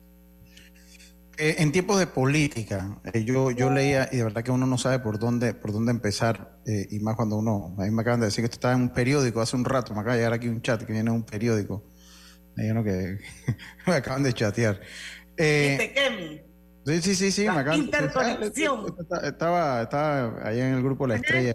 [1.37, 4.77] Eh, en tiempos de política, eh, yo, yo leía y de verdad que uno no
[4.77, 8.19] sabe por dónde, por dónde empezar, eh, y más cuando uno, a mí me acaban
[8.19, 10.33] de decir que esto estaba en un periódico hace un rato, me acaba de llegar
[10.33, 11.83] aquí un chat que viene de un periódico,
[12.55, 13.17] que
[13.87, 14.79] me acaban de chatear.
[15.35, 16.42] Eh,
[16.85, 17.45] Sí, sí, sí, sí.
[17.45, 18.95] La interconexión.
[19.23, 21.53] Estaba, estaba allá en el grupo La Estrella.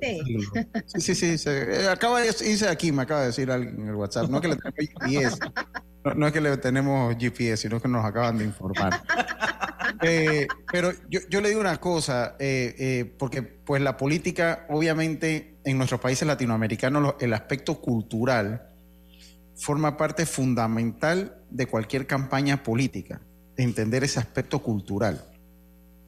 [0.87, 1.49] Sí, sí, sí.
[1.49, 4.29] Eh, acaba de irse aquí, me acaba de decir alguien en el WhatsApp.
[4.31, 5.38] No es que le tenemos GPS.
[6.17, 9.03] No, es que le tenemos GPS, sino que nos acaban de informar.
[10.03, 15.77] Eh, pero yo, yo, le digo una cosa, eh, porque pues la política, obviamente, en
[15.77, 18.69] nuestros países latinoamericanos, el aspecto cultural
[19.57, 23.21] forma parte fundamental de cualquier campaña política
[23.59, 25.25] entender ese aspecto cultural.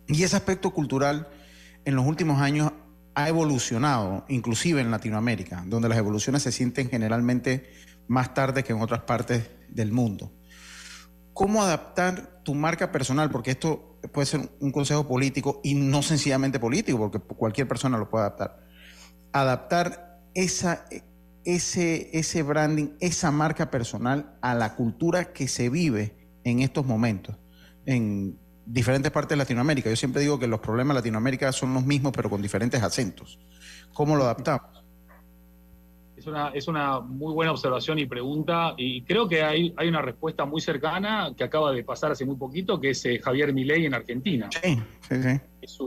[0.07, 1.29] Y ese aspecto cultural
[1.85, 2.73] en los últimos años
[3.15, 7.71] ha evolucionado, inclusive en Latinoamérica, donde las evoluciones se sienten generalmente
[8.09, 10.33] más tarde que en otras partes del mundo.
[11.33, 13.31] ¿Cómo adaptar tu marca personal?
[13.31, 18.09] Porque esto puede ser un consejo político y no sencillamente político, porque cualquier persona lo
[18.09, 18.67] puede adaptar.
[19.33, 20.85] Adaptar esa,
[21.45, 26.20] ese, ese branding, esa marca personal a la cultura que se vive
[26.51, 27.37] en estos momentos
[27.87, 29.91] en diferentes partes de Latinoamérica.
[29.91, 33.39] Yo siempre digo que los problemas de Latinoamérica son los mismos, pero con diferentes acentos.
[33.93, 34.85] ¿Cómo lo adaptamos?
[36.17, 40.03] Es una, es una muy buena observación y pregunta, y creo que hay, hay una
[40.03, 43.87] respuesta muy cercana que acaba de pasar hace muy poquito, que es eh, Javier Milei
[43.87, 44.51] en Argentina.
[44.63, 45.41] Sí, sí, sí.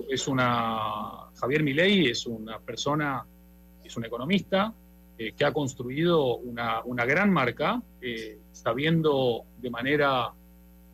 [0.10, 3.24] Es, una, Javier Milei es una persona,
[3.84, 4.74] es un economista
[5.20, 10.34] eh, que ha construido una, una gran marca, eh, sabiendo de manera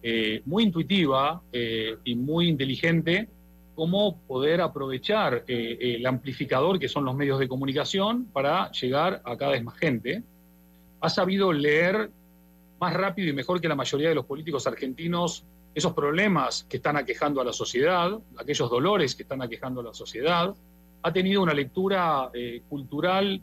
[0.02, 3.28] eh, muy intuitiva eh, y muy inteligente
[3.76, 9.36] cómo poder aprovechar eh, el amplificador que son los medios de comunicación para llegar a
[9.36, 10.24] cada vez más gente.
[11.02, 12.10] Ha sabido leer
[12.80, 15.44] más rápido y mejor que la mayoría de los políticos argentinos
[15.76, 19.94] esos problemas que están aquejando a la sociedad, aquellos dolores que están aquejando a la
[19.94, 20.56] sociedad.
[21.04, 22.32] Ha tenido una lectura
[22.68, 23.42] cultural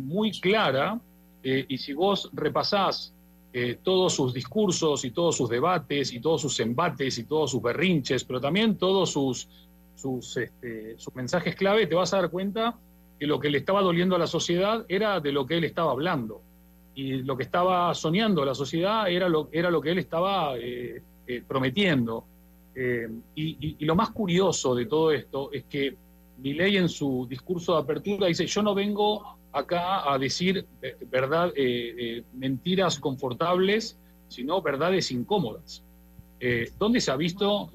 [0.00, 0.98] muy clara
[1.42, 3.12] y si vos repasás
[3.60, 7.62] eh, todos sus discursos y todos sus debates y todos sus embates y todos sus
[7.62, 9.48] berrinches, pero también todos sus,
[10.36, 12.78] este, sus mensajes clave, te vas a dar cuenta
[13.18, 15.92] que lo que le estaba doliendo a la sociedad era de lo que él estaba
[15.92, 16.42] hablando.
[16.94, 21.02] Y lo que estaba soñando la sociedad era lo, era lo que él estaba eh,
[21.26, 22.24] eh, prometiendo.
[22.74, 25.96] Eh, y, lo más curioso de todo esto es que
[26.38, 30.66] Milei en su discurso de apertura dice, yo no vengo acá a decir
[31.10, 31.52] verdad,
[32.34, 35.82] mentiras confortables, sino verdades incómodas.
[36.78, 37.70] ¿Dónde se ha visto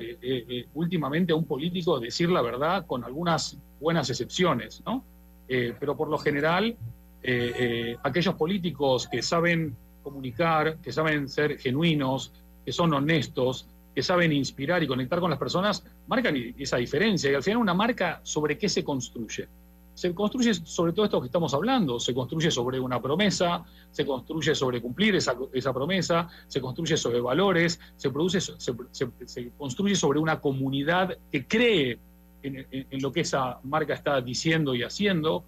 [0.74, 4.82] últimamente a un político decir la verdad con algunas buenas excepciones?
[4.86, 5.04] ¿no?
[5.48, 6.76] Eh, pero por lo general,
[7.22, 12.32] eh, eh, aquellos políticos que saben comunicar, que saben ser genuinos,
[12.66, 17.32] que son honestos, que saben inspirar y conectar con las personas, marcan esa diferencia.
[17.32, 19.48] Y al final una marca sobre qué se construye.
[19.94, 24.56] Se construye sobre todo esto que estamos hablando, se construye sobre una promesa, se construye
[24.56, 25.36] sobre cumplir esa,
[25.74, 32.00] promesa, se construye sobre valores, se, produce, se, construye sobre una comunidad que cree
[32.42, 35.44] en, lo que esa marca está diciendo y haciendo.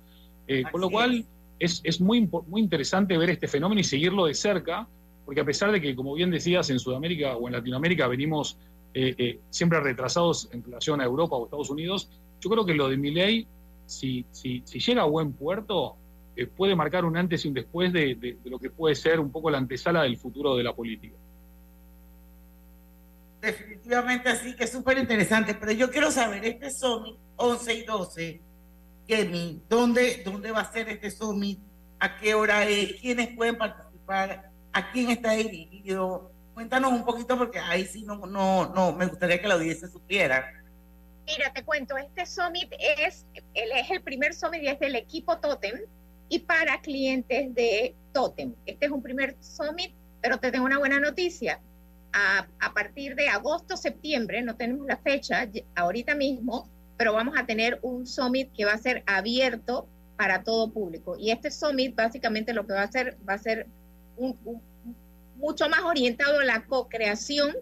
[0.47, 1.25] Eh, con lo cual
[1.59, 4.87] es, es, muy, muy interesante ver este fenómeno y seguirlo de cerca,
[5.25, 8.57] porque a pesar de que, como bien decías, en Sudamérica o en Latinoamérica venimos
[8.93, 12.87] eh, eh, siempre retrasados en relación a Europa o Estados Unidos, yo creo que lo
[12.87, 13.47] de Milley,
[13.85, 15.97] si, si, si llega a buen puerto,
[16.55, 19.49] puede marcar un antes y un después de, de, lo que puede ser un poco
[19.49, 21.15] la antesala del futuro de la política.
[23.41, 28.41] Definitivamente así, que es súper interesante, pero yo quiero saber, este Summit 11 y 12,
[29.07, 31.59] Kemi, ¿dónde, ¿dónde va a ser este Summit?
[31.99, 32.93] ¿A qué hora es?
[32.99, 34.51] ¿Quiénes pueden participar?
[34.73, 36.31] ¿A quién está dirigido?
[36.53, 40.45] Cuéntanos un poquito porque ahí sí no, no, no, me gustaría que la audiencia supiera.
[41.25, 45.79] Mira, te cuento, este Summit es, es el primer Summit y es del equipo Totem
[46.29, 48.53] y para clientes de Totem.
[48.65, 51.59] Este es un primer Summit, pero te tengo una buena noticia
[52.59, 57.79] a, partir de agosto, septiembre, no tenemos la fecha ahorita mismo, pero vamos a tener
[57.81, 61.17] un summit que va a ser abierto para todo público.
[61.17, 63.67] Y este summit básicamente lo que va a hacer va a ser
[65.35, 67.55] mucho más orientado a la co-creación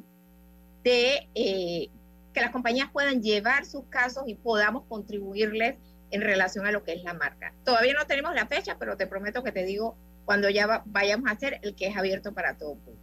[0.84, 1.90] de eh,
[2.34, 5.76] que las compañías puedan llevar sus casos y podamos contribuirles
[6.12, 7.54] en relación a lo que es la marca.
[7.64, 11.34] Todavía no tenemos la fecha, pero te prometo que te digo cuando ya vayamos a
[11.34, 13.02] hacer el que es abierto para todo público.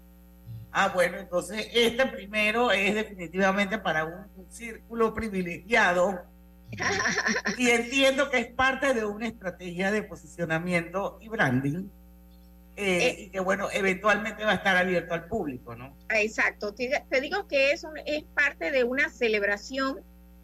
[0.72, 6.24] Ah, bueno, entonces este primero es definitivamente para un, círculo privilegiado
[7.58, 11.88] y entiendo que es parte de una estrategia de posicionamiento y branding
[12.80, 15.96] eh, eh, y que bueno, eventualmente va a estar abierto al público, ¿no?
[16.08, 16.90] Exacto, te,
[17.20, 20.00] digo que es, es parte de una celebración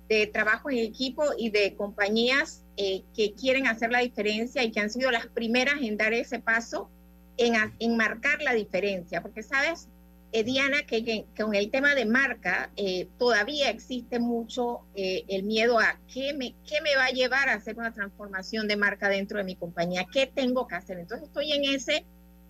[0.08, 4.80] de trabajo en equipo y de compañías eh, que quieren hacer la diferencia y que
[4.80, 6.90] han sido las primeras en dar ese paso
[7.38, 9.88] en, en marcar la diferencia, porque sabes,
[10.32, 15.78] eh, Diana, que, con el tema de marca eh, todavía existe mucho eh, el miedo
[15.78, 19.38] a ¿qué me, qué me va a llevar a hacer una transformación de marca dentro
[19.38, 20.98] de mi compañía, qué tengo que hacer.
[20.98, 22.04] Entonces estoy en ese,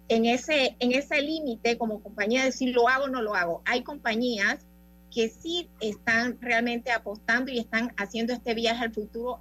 [0.09, 3.63] en ese, en ese límite como compañía de decir lo hago o no lo hago.
[3.65, 4.65] Hay compañías
[5.11, 9.41] que sí están realmente apostando y están haciendo este viaje al futuro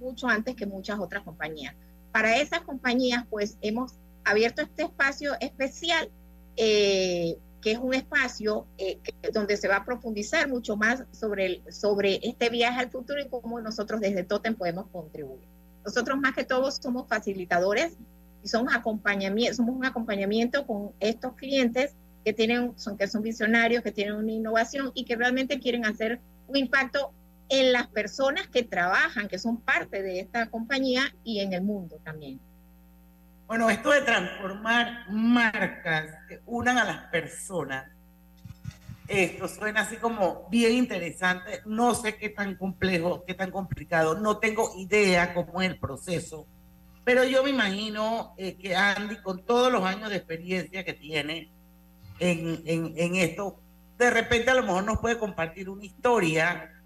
[0.00, 1.74] mucho antes que muchas otras compañías.
[2.12, 3.92] Para esas compañías, pues hemos
[4.24, 6.10] abierto este espacio especial
[6.56, 9.00] eh, que es un espacio eh,
[9.32, 13.28] donde se va a profundizar mucho más sobre, el, sobre este viaje al futuro y
[13.28, 15.48] cómo nosotros desde Totem podemos contribuir.
[15.84, 17.96] Nosotros más que todo somos facilitadores
[18.46, 23.90] y somos, somos un acompañamiento con estos clientes que, tienen, son, que son visionarios, que
[23.90, 27.12] tienen una innovación y que realmente quieren hacer un impacto
[27.48, 31.98] en las personas que trabajan, que son parte de esta compañía y en el mundo
[32.04, 32.38] también.
[33.48, 37.90] Bueno, esto de transformar marcas que unan a las personas,
[39.08, 41.62] esto suena así como bien interesante.
[41.64, 46.46] No sé qué tan complejo, qué tan complicado, no tengo idea cómo es el proceso,
[47.06, 51.52] pero yo me imagino eh, que Andy, con todos los años de experiencia que tiene
[52.18, 53.60] en, en, esto,
[53.96, 56.82] de repente a lo mejor nos puede compartir una historia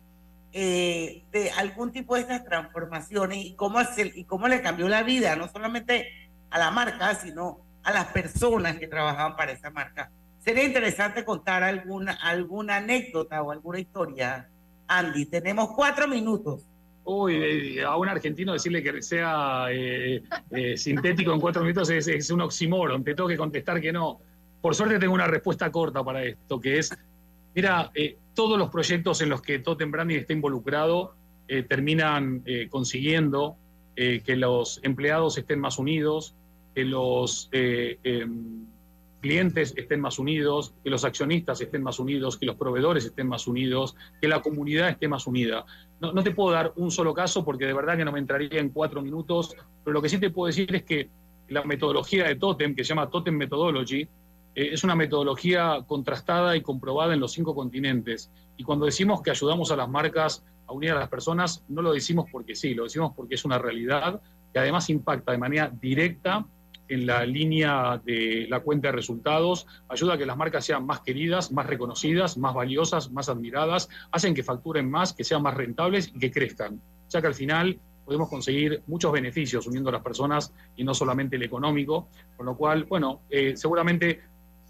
[0.52, 3.78] eh, de algún tipo de estas transformaciones y cómo,
[4.14, 8.76] y cómo le cambió la vida, no solamente a la marca, sino a las personas
[8.76, 10.10] que trabajaban para esa marca.
[10.38, 14.50] Sería interesante contar alguna, alguna anécdota o alguna historia.
[14.86, 16.69] Andy, tenemos cuatro minutos.
[17.04, 22.42] Uy, a un argentino decirle que sea eh, eh, sintético en cuatro minutos es, un
[22.42, 23.02] oxímoron.
[23.02, 24.20] Te tengo que contestar que no.
[24.60, 26.90] Por suerte tengo una respuesta corta para esto, que es,
[27.54, 31.14] mira, eh, todos los proyectos en los que Totem Branding está involucrado
[31.68, 33.56] terminan consiguiendo
[33.96, 36.36] que los empleados estén más unidos,
[36.76, 38.66] que los, em,
[39.20, 43.46] clientes estén más unidos, que los accionistas estén más unidos, que los proveedores estén más
[43.46, 45.64] unidos, que la comunidad esté más unida.
[46.00, 48.60] No, no, te puedo dar un solo caso porque de verdad que no me entraría
[48.60, 49.54] en cuatro minutos,
[49.84, 51.10] pero lo que sí te puedo decir es que
[51.48, 54.08] la metodología de Totem, que se llama Totem Methodology,
[54.54, 58.30] eh, es una metodología contrastada y comprobada en los cinco continentes.
[58.56, 61.92] Y cuando decimos que ayudamos a las marcas a unir a las personas, no lo
[61.92, 64.20] decimos porque sí, lo decimos porque es una realidad
[64.52, 66.46] que además impacta de manera directa
[66.90, 71.00] en la línea de la cuenta de resultados, ayuda a que las marcas sean más
[71.00, 76.12] queridas, más reconocidas, más valiosas, más admiradas, hacen que facturen más, que sean más rentables
[76.14, 76.80] y que crezcan.
[77.08, 81.36] Ya que al final podemos conseguir muchos beneficios uniendo a las personas y no solamente
[81.36, 84.20] el económico, con lo cual, bueno, eh, seguramente,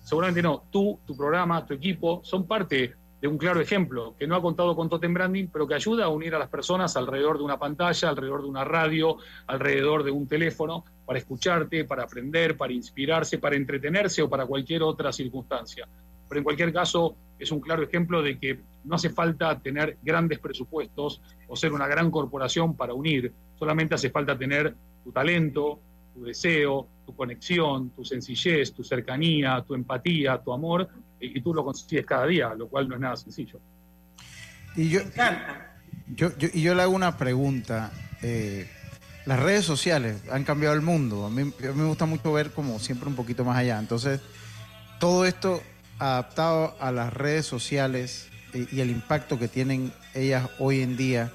[0.03, 4.35] seguramente no, tú, tu programa, tu equipo son parte de un claro ejemplo, que no
[4.35, 7.45] ha contado con Totem Branding, pero que ayuda a unir a las personas alrededor de
[7.45, 12.73] una pantalla, alrededor de una radio, alrededor de un teléfono, para escucharte, para aprender, para
[12.73, 15.87] inspirarse, para entretenerse o para cualquier otra circunstancia.
[16.29, 20.39] Pero en cualquier caso, es un claro ejemplo de que no hace falta tener grandes
[20.39, 25.81] presupuestos o ser una gran corporación para unir, solamente hace falta tener tu talento,
[26.15, 30.89] tu deseo, tu conexión, tu sencillez, tu cercanía, tu empatía, tu amor,
[31.21, 33.61] y, tú lo consigues cada día, lo cual no es nada sencillo.
[34.77, 35.01] Y yo,
[36.09, 37.93] yo, y yo le hago una pregunta.
[38.23, 38.69] Eh,
[39.27, 41.27] las redes sociales han cambiado el mundo.
[41.27, 43.79] A mí, a mí me gusta mucho ver como siempre un poquito más allá.
[43.79, 44.21] Entonces,
[44.99, 45.63] todo esto
[45.99, 51.31] adaptado a las redes sociales y, el impacto que tienen ellas hoy en día.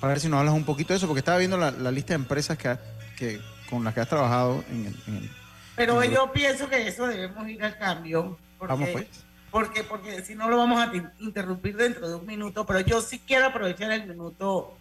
[0.00, 2.16] Para ver si nos hablas un poquito de eso, porque estaba viendo la, lista de
[2.16, 2.76] empresas que,
[3.16, 5.30] que, con las que has trabajado en el...
[5.76, 8.36] Pero yo pienso que eso debemos ir al cambio.
[8.58, 9.06] Porque, vamos pues.
[9.50, 13.18] Porque, porque si no lo vamos a interrumpir dentro de un minuto, pero yo sí
[13.18, 14.74] quiero aprovechar el minuto,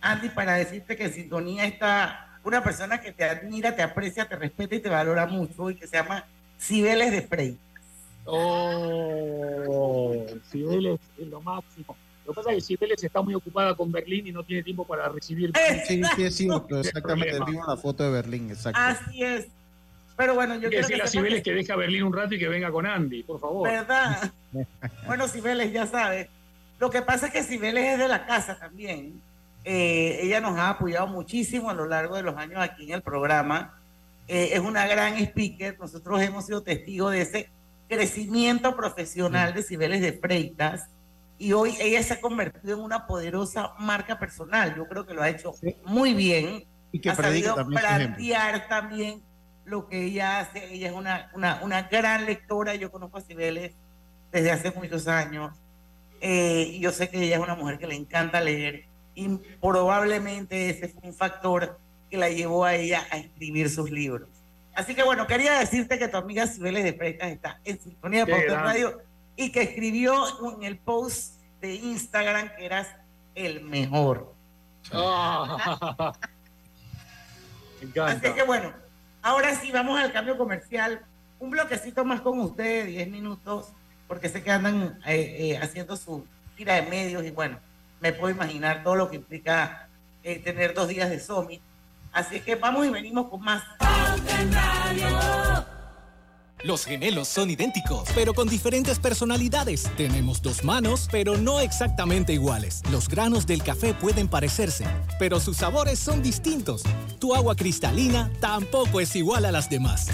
[0.00, 4.36] Andy, para decirte que en sintonía está una persona que te admira, te aprecia, te
[4.36, 6.24] respeta y te valora mucho y que se llama
[6.58, 7.58] Cibeles de Frey.
[8.26, 11.96] Oh, Cibeles es lo máximo.
[12.26, 14.86] Lo que pasa es que Cibeles está muy ocupada con Berlín y no tiene tiempo
[14.86, 15.52] para recibir.
[15.86, 16.48] Sí, sí, sí,
[16.78, 17.38] exactamente.
[17.46, 18.80] Vimos la foto de Berlín, exacto.
[18.80, 19.48] Así es.
[20.20, 21.54] Pero bueno, yo quiero decirle a Cibeles que...
[21.54, 23.66] deja Berlín un rato y que venga con Andy, por favor.
[23.66, 24.30] ¿Verdad?
[25.06, 26.28] bueno, Cibeles, ya sabes.
[26.78, 29.18] Lo que pasa es que Cibeles es de la casa también.
[29.64, 33.00] Eh, ella nos ha apoyado muchísimo a lo largo de los años aquí en el
[33.00, 33.80] programa.
[34.28, 35.78] Eh, es una gran speaker.
[35.78, 37.50] Nosotros hemos sido testigos de ese
[37.88, 40.90] crecimiento profesional de Cibeles de Freitas.
[41.38, 44.76] Y hoy ella se ha convertido en una poderosa marca personal.
[44.76, 45.54] Yo creo que lo ha hecho
[45.86, 46.66] muy bien.
[46.92, 49.22] Y que ha sabido plantear también
[49.70, 50.74] lo que ella hace.
[50.74, 52.74] Ella es una, una, una gran lectora.
[52.74, 53.72] Yo conozco a Cibeles
[54.32, 55.56] desde hace muchos años.
[56.20, 58.84] Eh, yo sé que ella es una mujer que le encanta leer.
[59.14, 59.28] Y
[59.60, 61.78] probablemente ese fue un factor
[62.10, 64.28] que la llevó a ella a escribir sus libros.
[64.74, 68.48] Así que bueno, quería decirte que tu amiga Cibeles de Freitas está en Sintonía de
[68.48, 69.00] Radio
[69.36, 70.14] y que escribió
[70.56, 72.88] en el post de Instagram que eras
[73.34, 74.34] el mejor.
[74.92, 76.12] Ah.
[78.04, 78.72] Así que bueno,
[79.22, 81.02] Ahora sí, vamos al cambio comercial.
[81.38, 83.68] Un bloquecito más con ustedes, 10 minutos,
[84.08, 87.58] porque sé que andan eh, eh, haciendo su tira de medios y bueno,
[88.00, 89.88] me puedo imaginar todo lo que implica
[90.22, 91.60] eh, tener dos días de Summit.
[92.12, 93.62] Así que vamos y venimos con más.
[96.62, 99.90] Los gemelos son idénticos, pero con diferentes personalidades.
[99.96, 102.82] Tenemos dos manos, pero no exactamente iguales.
[102.90, 104.84] Los granos del café pueden parecerse,
[105.18, 106.82] pero sus sabores son distintos.
[107.18, 110.08] Tu agua cristalina tampoco es igual a las demás.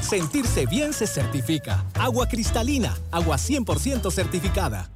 [0.00, 1.84] Sentirse bien se certifica.
[1.94, 4.88] Agua cristalina, agua 100% certificada.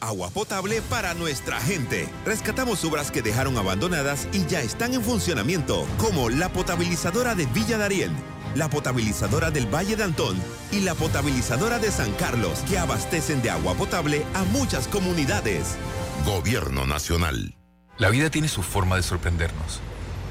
[0.00, 2.08] Agua potable para nuestra gente.
[2.24, 7.78] Rescatamos obras que dejaron abandonadas y ya están en funcionamiento, como la potabilizadora de Villa
[7.78, 8.10] Dariel
[8.56, 10.42] la potabilizadora del Valle de Antón
[10.72, 15.76] y la potabilizadora de San Carlos, que abastecen de agua potable a muchas comunidades.
[16.24, 17.54] Gobierno Nacional.
[17.98, 19.80] La vida tiene su forma de sorprendernos,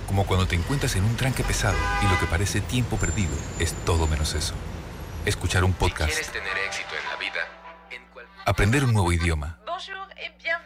[0.07, 3.73] como cuando te encuentras en un tranque pesado y lo que parece tiempo perdido es
[3.85, 4.53] todo menos eso.
[5.25, 6.11] Escuchar un podcast.
[6.11, 7.41] quieres tener éxito en la vida,
[8.45, 9.59] aprender un nuevo idioma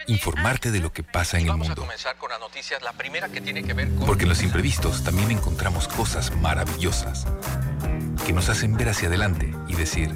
[0.08, 1.88] informarte de lo que pasa en el mundo.
[4.06, 7.26] Porque en los imprevistos también encontramos cosas maravillosas
[8.26, 10.12] que nos hacen ver hacia adelante y decir,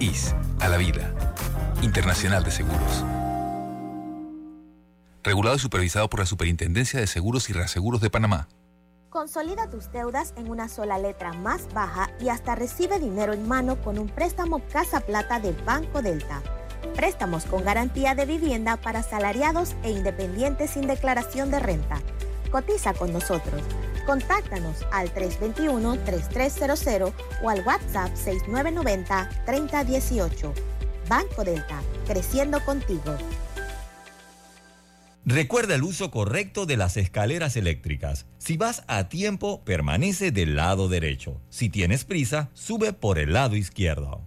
[0.00, 1.12] IS a la vida.
[1.82, 3.04] Internacional de Seguros.
[5.22, 8.48] Regulado y supervisado por la Superintendencia de Seguros y Reaseguros de Panamá.
[9.10, 13.80] Consolida tus deudas en una sola letra más baja y hasta recibe dinero en mano
[13.80, 16.42] con un préstamo Casa Plata del Banco Delta.
[16.94, 22.00] Préstamos con garantía de vivienda para salariados e independientes sin declaración de renta.
[22.50, 23.60] Cotiza con nosotros.
[24.06, 27.12] Contáctanos al 321-3300
[27.42, 30.54] o al WhatsApp 6990-3018.
[31.08, 33.18] Banco Delta, creciendo contigo.
[35.24, 38.24] Recuerda el uso correcto de las escaleras eléctricas.
[38.38, 41.42] Si vas a tiempo, permanece del lado derecho.
[41.50, 44.26] Si tienes prisa, sube por el lado izquierdo.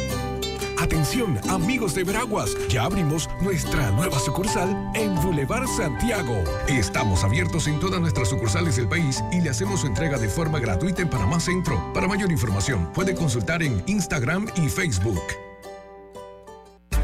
[0.81, 6.43] Atención, amigos de Veraguas, ya abrimos nuestra nueva sucursal en Boulevard Santiago.
[6.67, 10.59] Estamos abiertos en todas nuestras sucursales del país y le hacemos su entrega de forma
[10.59, 11.93] gratuita en Panamá Centro.
[11.93, 15.21] Para mayor información, puede consultar en Instagram y Facebook.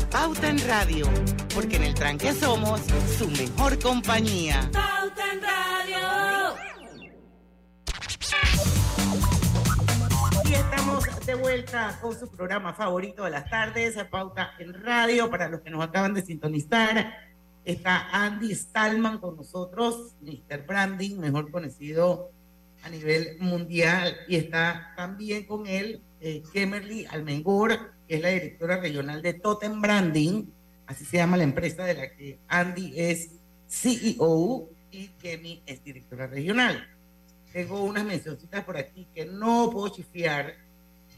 [0.09, 1.07] Pauta en Radio,
[1.53, 2.81] porque en el tranque somos
[3.19, 4.67] su mejor compañía.
[4.73, 5.56] Pauta en Radio.
[11.37, 15.29] Vuelta con su programa favorito de las tardes, Pauta en Radio.
[15.29, 17.13] Para los que nos acaban de sintonizar,
[17.63, 20.65] está Andy Stallman con nosotros, Mr.
[20.65, 22.31] Branding, mejor conocido
[22.83, 24.17] a nivel mundial.
[24.27, 29.79] Y está también con él eh, Kemerly Almengor, que es la directora regional de Totem
[29.81, 30.45] Branding,
[30.87, 33.31] así se llama la empresa de la que Andy es
[33.67, 36.87] CEO y Kemi es directora regional.
[37.51, 40.66] Tengo unas mencioncitas por aquí que no puedo chifiar.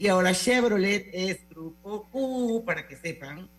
[0.00, 3.50] Y ahora Chevrolet es Grupo Q, para que sepan,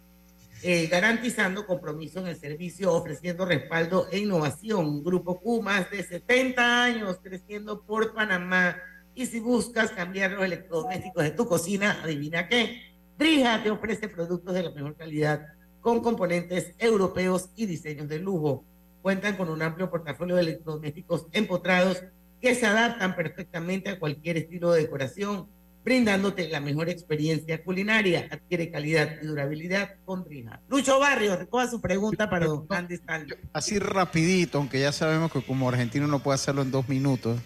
[0.64, 5.04] eh, garantizando compromiso en el servicio, ofreciendo respaldo e innovación.
[5.04, 8.76] Grupo Q, más de 70 años creciendo por Panamá.
[9.14, 12.82] Y si buscas cambiar los electrodomésticos de tu cocina, adivina qué.
[13.20, 15.46] Drija te ofrece productos de la mejor calidad
[15.80, 18.66] con componentes europeos y diseños de lujo.
[19.04, 22.02] Cuentan con un amplio portafolio de electrodomésticos empotrados
[22.42, 25.48] que se adaptan perfectamente a cualquier estilo de decoración,
[25.84, 28.28] brindándote la mejor experiencia culinaria.
[28.32, 30.60] Adquiere calidad y durabilidad con Drija.
[30.70, 33.36] Lucho Barrio, recoja su pregunta para don Andy Stallo.
[33.54, 37.40] Así rapidito, aunque ya sabemos que como argentino no puede hacerlo en dos minutos,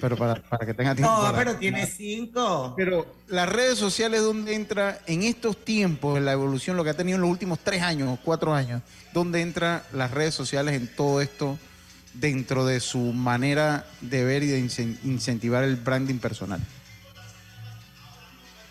[0.00, 1.12] pero para, para que tenga tiempo.
[1.14, 2.74] No, para- pero tiene cinco.
[2.76, 6.94] Pero las redes sociales, ¿dónde entra en estos tiempos, en la evolución, lo que ha
[6.94, 10.88] tenido en los últimos tres años o cuatro años, dónde entra las redes sociales en
[10.94, 11.58] todo esto
[12.12, 16.60] dentro de su manera de ver y de incen- incentivar el branding personal?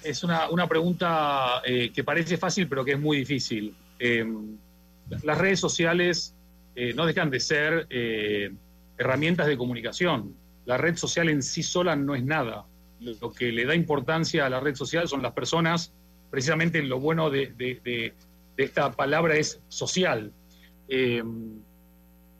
[0.03, 3.73] Es una, una pregunta eh, que parece fácil, pero que es muy difícil.
[3.99, 4.25] Eh,
[5.23, 6.35] las redes sociales
[6.75, 8.51] eh, no dejan de ser eh,
[8.97, 10.35] herramientas de comunicación.
[10.65, 12.65] La red social en sí sola no es nada.
[12.99, 15.93] Lo que le da importancia a la red social son las personas.
[16.31, 18.13] Precisamente lo bueno de, de-
[18.55, 20.31] esta palabra es social.
[20.87, 21.23] Eh,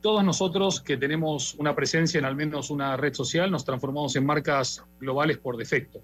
[0.01, 4.25] todos nosotros que tenemos una presencia en al menos una red social nos transformamos en
[4.25, 6.01] marcas globales por defecto.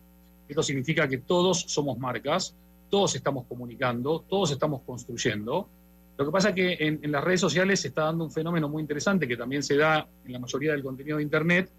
[0.50, 2.56] Esto significa que todos somos marcas,
[2.90, 5.70] todos estamos comunicando, todos estamos construyendo.
[6.18, 8.68] Lo que pasa es que en, en las redes sociales se está dando un fenómeno
[8.68, 11.72] muy interesante que también se da en la mayoría del contenido de Internet,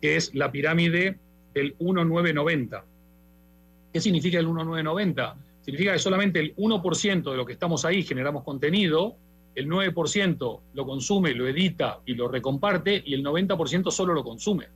[0.00, 1.18] que es la pirámide
[1.54, 2.84] del 1990.
[3.92, 5.36] ¿Qué significa el 1990?
[5.62, 9.16] Significa que solamente el 1% de lo que estamos ahí generamos contenido,
[9.54, 14.68] el 9% lo consume, lo edita y lo recomparte, y el 90% solo lo consume.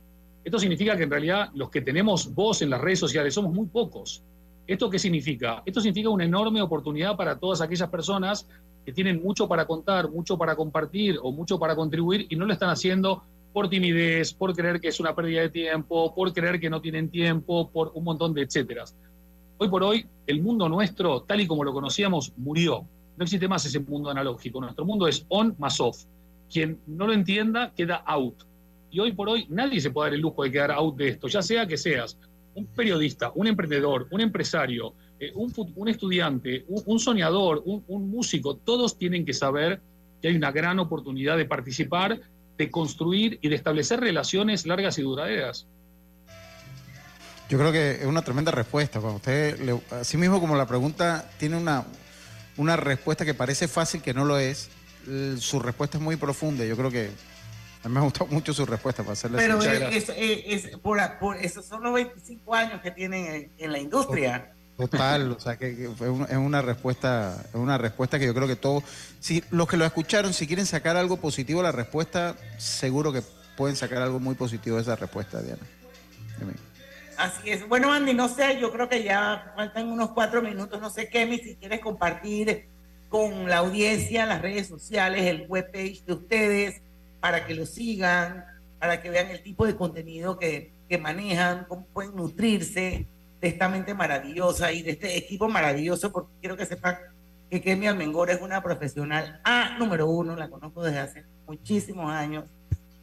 [0.45, 3.65] Esto significa que en realidad los que tenemos voz en las redes sociales somos muy
[3.65, 4.21] pocos.
[4.67, 5.63] ¿Esto qué significa?
[5.65, 8.47] Esto significa una enorme oportunidad para todas aquellas personas
[8.85, 12.53] que tienen mucho para contar, mucho para compartir o mucho para contribuir y no lo
[12.53, 13.23] están haciendo
[13.53, 17.09] por timidez, por creer que es una pérdida de tiempo, por creer que no tienen
[17.09, 18.95] tiempo, por un montón de etcéteras.
[19.57, 22.85] Hoy por hoy, el mundo nuestro, tal y como lo conocíamos, murió.
[23.17, 24.61] No existe más ese mundo analógico.
[24.61, 26.03] Nuestro mundo es on más off.
[26.51, 28.43] Quien no lo entienda queda out.
[28.95, 31.27] Y hoy por hoy nadie se puede dar el lujo de quedar out de esto,
[31.27, 32.17] ya sea que seas
[32.53, 39.25] un periodista, un emprendedor, un empresario, eh, un, estudiante, un, soñador, un, músico, todos tienen
[39.25, 39.81] que saber
[40.21, 42.21] que hay una gran oportunidad de participar,
[42.57, 45.67] de construir y de establecer relaciones largas y duraderas.
[47.49, 49.01] Yo creo que es una tremenda respuesta.
[49.01, 51.83] Cuando usted, así mismo como la pregunta tiene una,
[52.55, 54.69] una respuesta que parece fácil, que no lo es,
[55.39, 56.63] su respuesta es muy profunda.
[56.63, 57.34] Yo creo que
[57.85, 60.99] a mí me ha gustado mucho su respuesta para hacerle Pero es, es- es- por,
[61.19, 64.51] por esos son los 25 años que tienen en, en la industria.
[64.75, 68.33] Total, o sea que, que fue un- es una respuesta, es una respuesta que yo
[68.33, 68.83] creo que todos,
[69.19, 73.21] si los que lo escucharon, si quieren sacar algo positivo de la respuesta, seguro que
[73.55, 75.61] pueden sacar algo muy positivo de esa respuesta, Diana.
[77.17, 77.67] Así es.
[77.69, 80.81] Bueno, Andy, no sé, yo creo que ya faltan unos cuatro minutos.
[80.81, 82.67] No sé, Kemi, si quieres compartir
[83.09, 86.81] con la audiencia las redes sociales, el webpage de ustedes,
[87.25, 88.45] para que lo sigan,
[88.77, 93.07] para que vean el tipo de contenido que, que manejan, cómo pueden nutrirse
[93.41, 96.99] de esta mente maravillosa y de este equipo maravilloso, porque quiero que sepan
[97.49, 102.45] que Kemi Almengor es una profesional A número uno, la conozco desde hace muchísimos años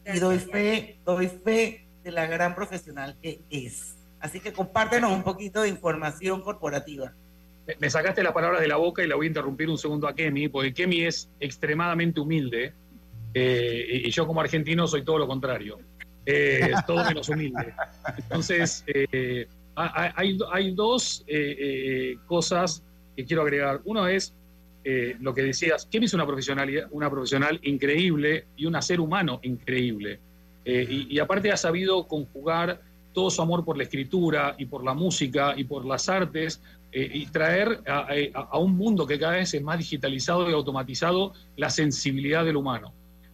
[0.06, 3.96] y doy fe, doy fe de la gran profesional que es.
[4.20, 7.12] Así que compártenos un poquito de información corporativa.
[7.80, 10.14] Me sacaste las palabras de la boca y la voy a interrumpir un segundo a
[10.14, 12.72] Kemi, porque Kemi es extremadamente humilde
[13.34, 15.78] eh, y yo como argentino soy todo lo contrario.
[16.26, 17.74] Eh, todo menos humilde.
[18.16, 21.24] Entonces, eh, hay, hay, dos
[22.26, 22.82] cosas
[23.16, 23.80] que quiero agregar.
[23.84, 24.34] Uno es
[25.20, 30.20] lo que decías, Kemi es una, profesionalidad, una profesional increíble y un ser humano increíble.
[30.64, 32.80] y, y aparte ha sabido conjugar
[33.12, 36.60] todo su amor por la escritura y por la música y por las artes
[36.92, 42.44] y traer a, un mundo que cada vez es más digitalizado y automatizado la sensibilidad
[42.44, 42.92] del humano.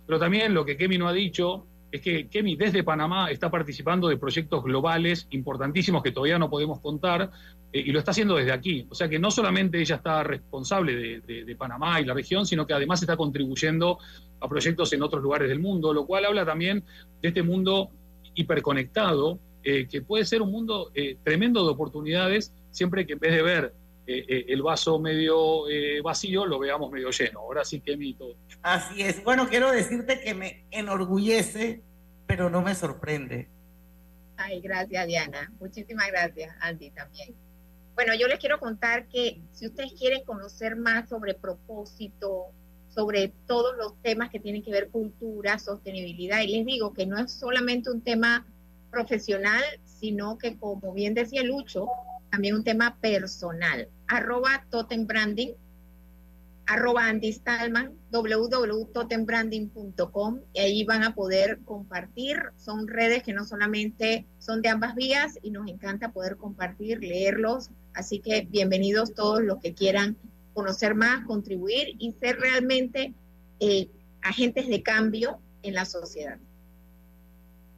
[0.09, 4.09] Pero también lo que Kemi no ha dicho es que Kemi desde Panamá está participando
[4.09, 7.31] de proyectos globales importantísimos que todavía no podemos contar
[7.71, 8.87] eh, y lo está haciendo desde aquí.
[8.89, 12.73] O sea que no solamente ella está responsable de, Panamá y la región, sino que
[12.73, 13.99] además está contribuyendo
[14.41, 16.85] a proyectos en otros lugares del mundo, lo cual habla también
[17.21, 17.91] de este mundo
[18.35, 23.35] hiperconectado eh, que puede ser un mundo eh, tremendo de oportunidades, siempre que en vez
[23.35, 23.75] de ver
[24.11, 25.65] eh, el vaso medio
[26.03, 27.41] vacío, lo veamos medio lleno.
[27.41, 28.37] Ahora sí que mito.
[28.63, 29.23] Así es.
[29.23, 31.83] Bueno, quiero decirte que me enorgullece,
[32.27, 33.49] pero no me sorprende.
[34.37, 35.53] Ay, gracias, Diana.
[35.59, 37.35] Muchísimas gracias, Andy, también.
[37.95, 42.47] Bueno, yo les quiero contar que si ustedes quieren conocer más sobre propósito,
[42.89, 47.19] sobre todos los temas que tienen que ver cultura, sostenibilidad, y les digo que no
[47.19, 48.47] es solamente un tema
[48.93, 51.89] profesional, sino que como bien decía Lucho,
[52.31, 53.89] también un tema personal.
[54.09, 55.55] Arroba Totem Branding,
[56.69, 57.35] arroba Andy
[58.11, 62.43] www.totembranding.com y ahí van a poder compartir.
[62.57, 67.71] Son redes que no solamente son de ambas vías y nos encanta poder compartir, leerlos.
[67.95, 70.19] Así que bienvenidos todos los que quieran
[70.53, 73.15] conocer más, contribuir y ser realmente
[73.61, 73.89] eh,
[74.21, 76.39] agentes de cambio en la sociedad.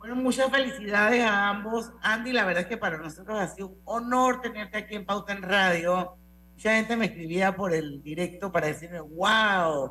[0.00, 1.92] Bueno, muchas felicidades a ambos.
[2.00, 5.34] Andy, la verdad es que para nosotros ha sido un honor tenerte aquí en Pauta
[5.34, 6.16] en Radio.
[6.54, 9.90] Mucha gente me escribía por el directo para decirme, wow,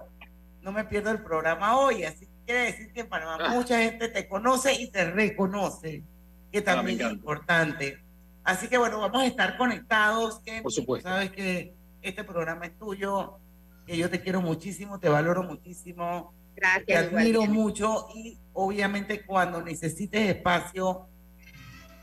[0.61, 2.05] no me pierdo el programa hoy.
[2.05, 3.49] Así que quiere decir que para ah.
[3.49, 6.03] mucha gente te conoce y te reconoce,
[6.51, 8.03] que ah, también es importante.
[8.43, 10.39] Así que bueno, vamos a estar conectados.
[10.39, 11.07] Que, por supuesto.
[11.07, 13.37] Sabes que este programa es tuyo,
[13.85, 16.85] que yo te quiero muchísimo, te valoro muchísimo Gracias.
[16.85, 21.07] Te admiro mucho y obviamente cuando necesites espacio,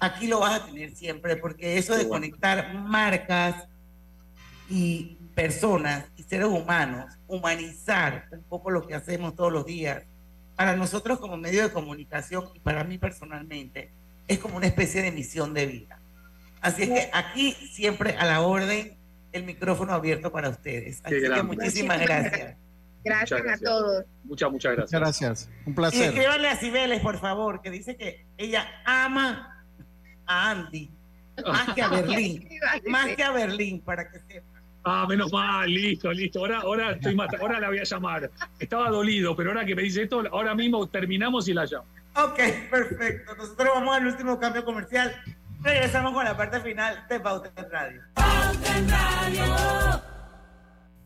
[0.00, 3.68] aquí lo vas a tener siempre, porque eso de conectar marcas
[4.68, 10.04] y personas y seres humanos, humanizar un poco lo que hacemos todos los días,
[10.56, 13.90] para nosotros como medio de comunicación y para mí personalmente,
[14.26, 16.00] es como una especie de misión de vida.
[16.62, 18.96] Así es que aquí siempre a la orden,
[19.32, 21.00] el micrófono abierto para ustedes.
[21.04, 22.56] Así que muchísimas gracias.
[23.06, 24.04] Gracias, a todos.
[24.24, 25.00] Muchas, muchas gracias.
[25.00, 25.50] Muchas gracias.
[25.66, 26.00] Un placer.
[26.00, 29.64] Y escríbanle a Cibeles, por favor, que dice que ella ama
[30.26, 30.90] a Andy
[31.44, 32.48] más que a Berlín.
[32.88, 34.46] más que a Berlín, para que sepa.
[34.84, 36.38] Ah, menos mal, listo, listo.
[36.38, 38.30] Ahora, ahora estoy más, ahora la voy a llamar.
[38.58, 41.86] Estaba dolido, pero ahora que me dice esto, ahora mismo terminamos y la llamo.
[42.14, 42.38] Ok,
[42.70, 43.34] perfecto.
[43.36, 45.12] Nosotros vamos al último cambio comercial.
[45.60, 48.02] Regresamos con la parte final de Pauta Radio.
[48.14, 50.15] Pauta Radio.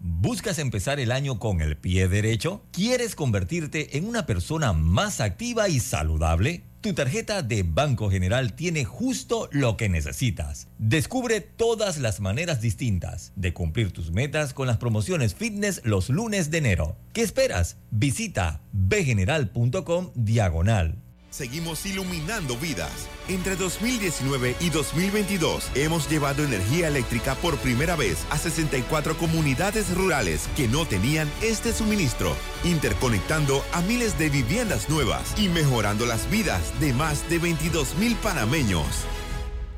[0.03, 2.65] ¿Buscas empezar el año con el pie derecho?
[2.73, 6.65] ¿Quieres convertirte en una persona más activa y saludable?
[6.81, 10.69] Tu tarjeta de Banco General tiene justo lo que necesitas.
[10.79, 16.51] Descubre todas las maneras distintas de cumplir tus metas con las promociones fitness los lunes
[16.51, 16.97] de enero.
[17.13, 17.77] ¿Qué esperas?
[17.91, 20.97] Visita bgeneral.com diagonal
[21.31, 23.09] Seguimos iluminando vidas.
[23.29, 30.49] Entre 2019 y 2022 hemos llevado energía eléctrica por primera vez a 64 comunidades rurales
[30.57, 36.79] que no tenían este suministro, interconectando a miles de viviendas nuevas y mejorando las vidas
[36.81, 38.87] de más de 22 mil panameños.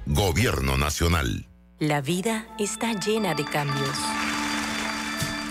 [0.06, 1.46] Gobierno Nacional.
[1.78, 3.98] La vida está llena de cambios.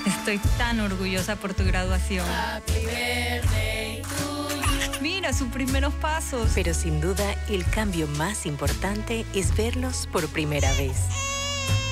[0.08, 2.26] Estoy tan orgullosa por tu graduación.
[5.34, 6.52] Sus primeros pasos.
[6.54, 10.98] Pero sin duda, el cambio más importante es verlos por primera vez.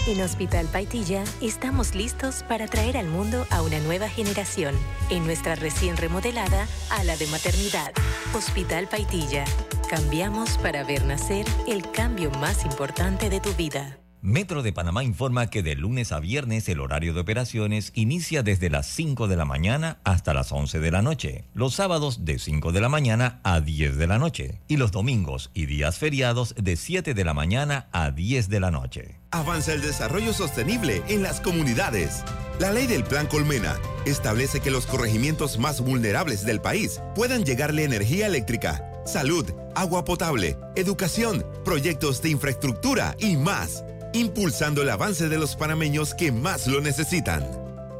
[0.08, 4.76] En Hospital Paitilla estamos listos para traer al mundo a una nueva generación
[5.10, 7.94] en nuestra recién remodelada ala de maternidad.
[8.34, 9.46] Hospital Paitilla
[9.90, 13.98] Cambiamos para ver nacer el cambio más importante de tu vida.
[14.22, 18.70] Metro de Panamá informa que de lunes a viernes el horario de operaciones inicia desde
[18.70, 22.74] las 5 de la mañana hasta las 11 de la noche, los sábados de 5
[22.74, 26.76] de la mañana a 10 de la noche y los domingos y días feriados de
[26.76, 29.16] 7 de la mañana a 10 de la noche.
[29.32, 32.26] Avanza el desarrollo sostenible en las comunidades.
[32.60, 37.86] La ley del Plan Colmena establece que los corregimientos más vulnerables del país puedan llegarle
[37.86, 45.38] energía eléctrica, salud, agua potable, educación, proyectos de infraestructura y más impulsando el avance de
[45.38, 47.46] los panameños que más lo necesitan.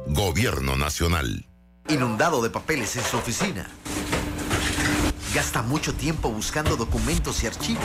[0.06, 1.46] Gobierno Nacional.
[1.88, 3.68] Inundado de papeles en su oficina.
[5.34, 7.84] Gasta mucho tiempo buscando documentos y archivos.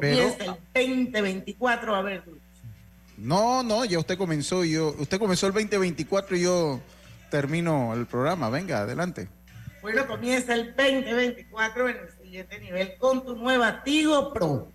[0.00, 1.94] Comienza el 2024.
[1.94, 2.24] A ver,
[3.16, 6.80] No, no, ya usted comenzó, yo, usted comenzó el 2024 y yo
[7.30, 8.50] termino el programa.
[8.50, 9.28] Venga, adelante.
[9.80, 14.70] Bueno, comienza el 2024 en el siguiente nivel con tu nueva Tigo Pro.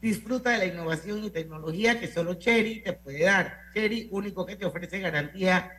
[0.00, 3.58] Disfruta de la innovación y tecnología que solo Cherry te puede dar.
[3.74, 5.72] Cherry, único que te ofrece garantía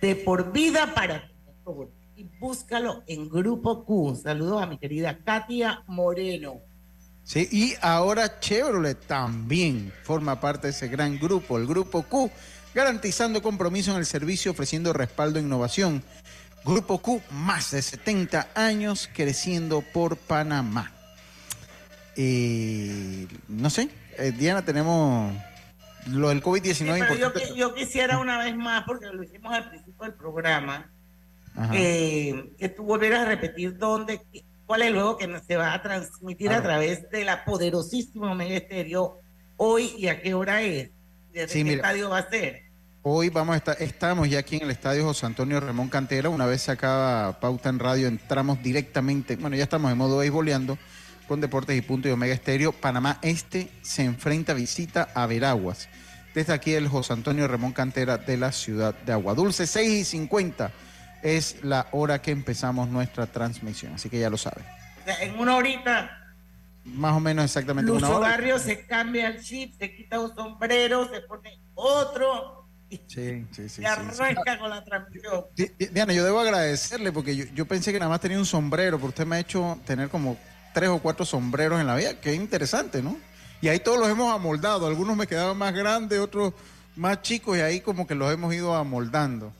[0.00, 1.28] de por vida para
[1.64, 4.20] tu y búscalo en Grupo Q.
[4.22, 6.60] Saludos a mi querida Katia Moreno.
[7.24, 12.30] Sí, y ahora Chevrolet también forma parte de ese gran grupo, el Grupo Q,
[12.74, 16.02] garantizando compromiso en el servicio, ofreciendo respaldo e innovación.
[16.64, 20.92] Grupo Q, más de 70 años creciendo por Panamá.
[22.16, 25.34] Eh, no sé, eh, Diana, tenemos
[26.06, 27.18] lo del COVID-19.
[27.18, 30.90] yo, yo, quisiera una vez más, porque lo hicimos al principio del programa,
[31.72, 34.20] eh, que tú volvieras a repetir dónde,
[34.66, 38.56] cuál es el juego que se va a transmitir a través de la poderosísima Omega
[38.56, 39.18] Estéreo
[39.56, 40.90] hoy y a qué hora es,
[41.32, 42.62] desde qué estadio va a ser.
[43.02, 46.28] Hoy vamos a estar, estamos ya aquí en el estadio José Antonio Ramón Cantera.
[46.28, 50.78] Una vez se acaba Pauta en Radio, entramos directamente, bueno, ya estamos en modo beisboleando
[51.26, 52.72] con Deportes y Punto y Omega Estéreo.
[52.72, 55.88] Panamá Este se enfrenta, visita a Veraguas.
[56.32, 60.70] Desde aquí el José Antonio Ramón Cantera de la ciudad de Aguadulce, 6 y 50
[61.22, 63.94] es la hora que empezamos nuestra transmisión.
[63.94, 64.64] Así que ya lo saben.
[65.20, 66.18] en una horita.
[66.84, 68.28] Más o menos exactamente Lucho una hora.
[68.30, 72.66] Barrio se cambia el chip, se quita un sombrero, se pone otro.
[72.90, 73.84] Y sí, sí, sí.
[73.84, 75.44] arranca con la transmisión.
[75.90, 79.08] Diana, yo debo agradecerle porque yo, yo pensé que nada más tenía un sombrero, pero
[79.08, 80.36] usted me ha hecho tener como
[80.74, 82.20] tres o cuatro sombreros en la vida.
[82.20, 83.16] Qué interesante, ¿no?
[83.60, 84.86] Y ahí todos los hemos amoldado.
[84.86, 86.52] Algunos me quedaban más grandes, otros
[86.96, 89.52] más chicos, y ahí como que los hemos ido amoldando.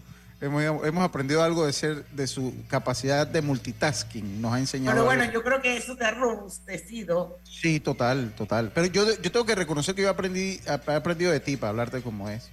[0.43, 4.97] Hemos, aprendido algo de ser, de su capacidad de multitasking, nos ha enseñado.
[4.97, 7.39] Pero bueno, yo creo que eso te ha robustecido.
[7.45, 8.73] Sí, total, total.
[8.75, 12.03] Pero yo, yo tengo que reconocer que yo aprendí, he aprendido de ti para hablarte
[12.03, 12.51] como es.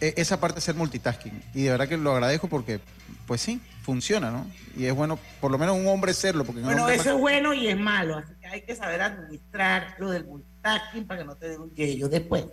[0.00, 1.42] E, esa parte de ser multitasking.
[1.52, 2.80] Y de verdad que lo agradezco porque,
[3.26, 4.50] pues sí, funciona, ¿no?
[4.74, 6.44] Y es bueno, por lo menos un hombre serlo.
[6.44, 8.16] Porque bueno, eso es bueno y es malo.
[8.16, 11.74] Así que hay que saber administrar lo del multitasking para que no te dé un
[11.74, 12.46] yello después.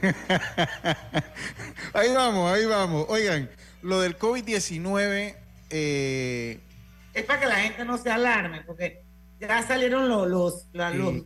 [1.92, 3.06] ahí vamos, ahí vamos.
[3.08, 3.50] Oigan,
[3.82, 5.36] lo del COVID-19...
[5.70, 6.60] Eh,
[7.14, 9.02] es para que la gente no se alarme, porque
[9.38, 10.66] ya salieron los, los,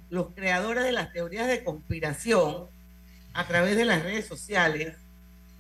[0.09, 2.68] los, creadores de las teorías de conspiración
[3.33, 4.97] a través de las redes sociales,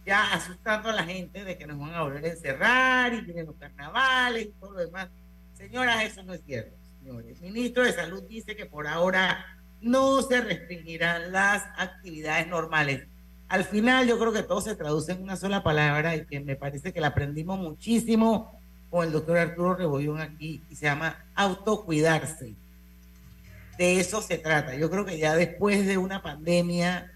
[0.06, 3.46] ya asustando a la gente de que nos van a volver a encerrar y tienen
[3.46, 5.08] los carnavales y todo lo demás.
[5.54, 7.40] Señoras, eso no es cierto, señores.
[7.42, 9.44] El ministro de Salud dice que por ahora
[9.84, 13.06] no se restringirán las actividades normales
[13.48, 16.56] al final yo creo que todo se traduce en una sola palabra y que me
[16.56, 18.58] parece que la aprendimos muchísimo
[18.90, 22.54] con el doctor Arturo Rebollón aquí y se llama autocuidarse.
[23.78, 24.74] De eso se trata.
[24.76, 27.12] Yo creo que ya después de una pandemia,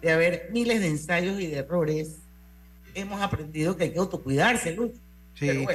[0.00, 2.18] de haber miles de ensayos y de errores,
[2.94, 4.92] hemos aprendido que hay que autocuidarse, Luz.
[5.34, 5.66] Sí.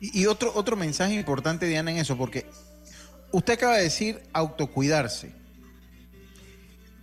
[0.00, 2.44] y, y otro, otro mensaje importante, Diana, en eso, porque
[3.32, 5.37] usted acaba de decir autocuidarse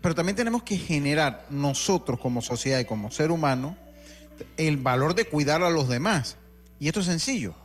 [0.06, 3.76] pero también tenemos que generar nosotros como sociedad y como ser humano
[4.56, 6.38] el valor de cuidar a los demás.
[6.80, 7.56] Y esto es sencillo.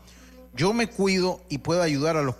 [0.54, 2.36] yo me cuido y puedo ayudar a, los,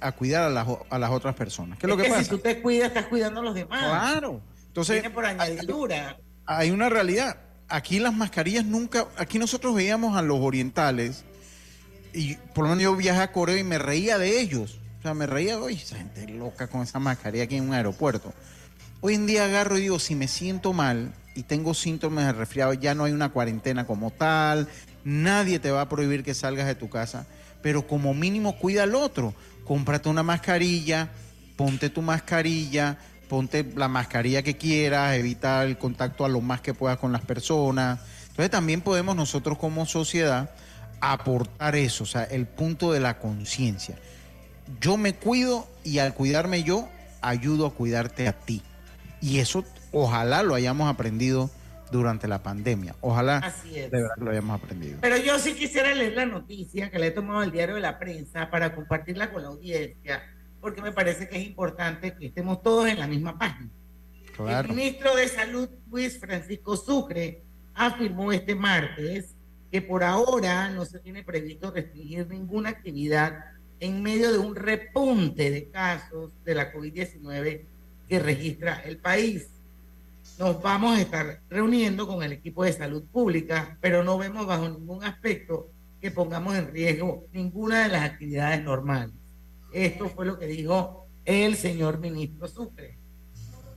[0.00, 1.80] a cuidar a las, a las otras personas.
[1.80, 2.22] ¿Qué es, lo que, pasa?
[2.22, 3.80] Si tú te cuidas, estás cuidando a los demás.
[3.80, 4.40] Claro.
[4.68, 6.16] Entonces, Viene por añadidura.
[6.46, 7.40] Hay una realidad.
[7.68, 11.24] Aquí las mascarillas nunca, aquí nosotros veíamos a los orientales
[12.14, 14.78] y por lo menos yo viajé a Corea y me reía de ellos.
[15.00, 18.32] O sea, me reía, oye, esa gente loca con esa mascarilla aquí en un aeropuerto.
[19.02, 22.74] Hoy en día agarro y digo, si me siento mal y tengo síntomas de resfriado,
[22.74, 24.68] ya no hay una cuarentena como tal,
[25.04, 27.26] nadie te va a prohibir que salgas de tu casa,
[27.62, 29.34] pero como mínimo cuida al otro.
[29.64, 31.08] Cómprate una mascarilla,
[31.56, 36.74] ponte tu mascarilla, ponte la mascarilla que quieras, evita el contacto a lo más que
[36.74, 38.00] puedas con las personas.
[38.28, 40.50] Entonces también podemos nosotros como sociedad
[41.00, 43.96] aportar eso, o sea, el punto de la conciencia.
[44.78, 46.86] Yo me cuido y al cuidarme yo,
[47.22, 48.62] ayudo a cuidarte a ti.
[49.20, 51.50] Y eso ojalá lo hayamos aprendido
[51.90, 52.94] durante la pandemia.
[53.00, 54.98] Ojalá de verdad lo hayamos aprendido.
[55.00, 57.98] Pero yo sí quisiera leer la noticia que le he tomado el diario de la
[57.98, 60.22] prensa para compartirla con la audiencia,
[60.60, 63.70] porque me parece que es importante que estemos todos en la misma página.
[64.38, 67.42] El ministro de Salud, Luis Francisco Sucre,
[67.74, 69.36] afirmó este martes
[69.70, 73.44] que por ahora no se tiene previsto restringir ninguna actividad
[73.78, 77.66] en medio de un repunte de casos de la COVID-19
[78.10, 79.48] que registra el país.
[80.36, 84.68] Nos vamos a estar reuniendo con el equipo de salud pública, pero no vemos bajo
[84.68, 85.68] ningún aspecto
[86.00, 89.14] que pongamos en riesgo ninguna de las actividades normales.
[89.72, 92.98] Esto fue lo que dijo el señor ministro Sucre.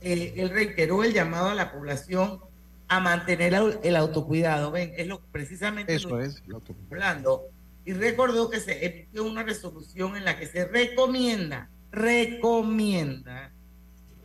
[0.00, 2.40] Eh, él reiteró el llamado a la población
[2.88, 3.54] a mantener
[3.84, 4.72] el autocuidado.
[4.72, 6.42] Ven, es lo precisamente Eso es,
[6.90, 7.44] hablando.
[7.84, 13.33] Y recordó que se emitió una resolución en la que se recomienda, recomienda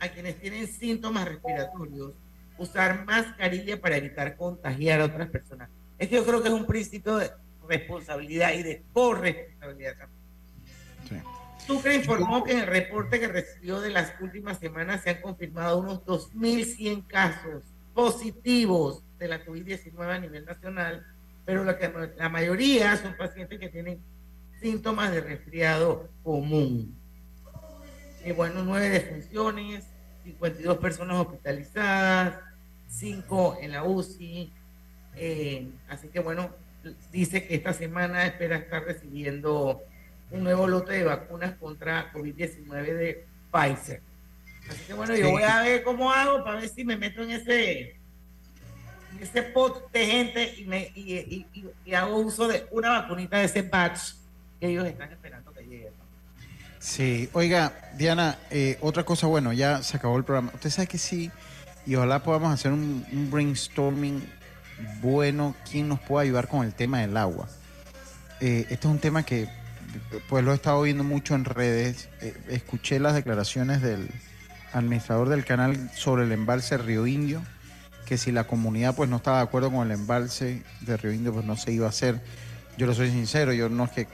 [0.00, 2.12] a quienes tienen síntomas respiratorios
[2.58, 5.68] usar mascarilla para evitar contagiar a otras personas.
[5.98, 7.30] Es que yo creo que es un principio de
[7.68, 11.24] responsabilidad y de corresponsabilidad también.
[11.66, 15.78] Sucre informó que en el reporte que recibió de las últimas semanas se han confirmado
[15.78, 21.06] unos 2.100 casos positivos de la COVID-19 a nivel nacional,
[21.44, 21.78] pero la,
[22.16, 24.00] la mayoría son pacientes que tienen
[24.60, 26.99] síntomas de resfriado común.
[28.24, 29.84] Y bueno, nueve defunciones,
[30.24, 32.38] 52 personas hospitalizadas,
[32.88, 34.52] 5 en la UCI.
[35.16, 36.50] Eh, así que bueno,
[37.12, 39.82] dice que esta semana espera estar recibiendo
[40.30, 44.02] un nuevo lote de vacunas contra COVID-19 de Pfizer.
[44.68, 47.32] Así que bueno, yo voy a ver cómo hago para ver si me meto en
[47.32, 47.80] ese,
[49.12, 51.46] en ese pot de gente y, me, y,
[51.84, 54.12] y, hago uso de una vacunita de ese batch
[54.60, 55.49] que ellos están esperando.
[56.80, 60.50] Sí, oiga, Diana, eh, otra cosa, bueno, ya se acabó el programa.
[60.54, 61.30] Usted sabe que sí,
[61.86, 64.26] y ojalá podamos hacer un, brainstorming
[65.02, 67.48] bueno, quién nos puede ayudar con el tema del agua.
[68.40, 69.46] Eh, este es un tema que
[70.30, 72.08] pues lo he estado viendo mucho en redes.
[72.22, 74.08] Eh, escuché las declaraciones del
[74.72, 77.42] administrador del canal sobre el embalse Río Indio,
[78.06, 81.34] que si la comunidad pues no estaba de acuerdo con el embalse de Río Indio,
[81.34, 82.22] pues no se iba a hacer.
[82.78, 84.08] Yo lo soy sincero, yo no es que,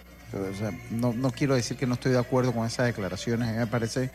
[0.91, 3.49] no, no quiero decir que no estoy de acuerdo con esas declaraciones.
[3.49, 4.11] A mí me parece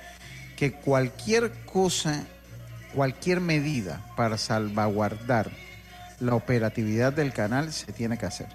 [0.57, 2.23] que cualquier cosa,
[2.93, 5.51] cualquier medida para salvaguardar
[6.19, 8.47] la operatividad del canal se tiene que hacer.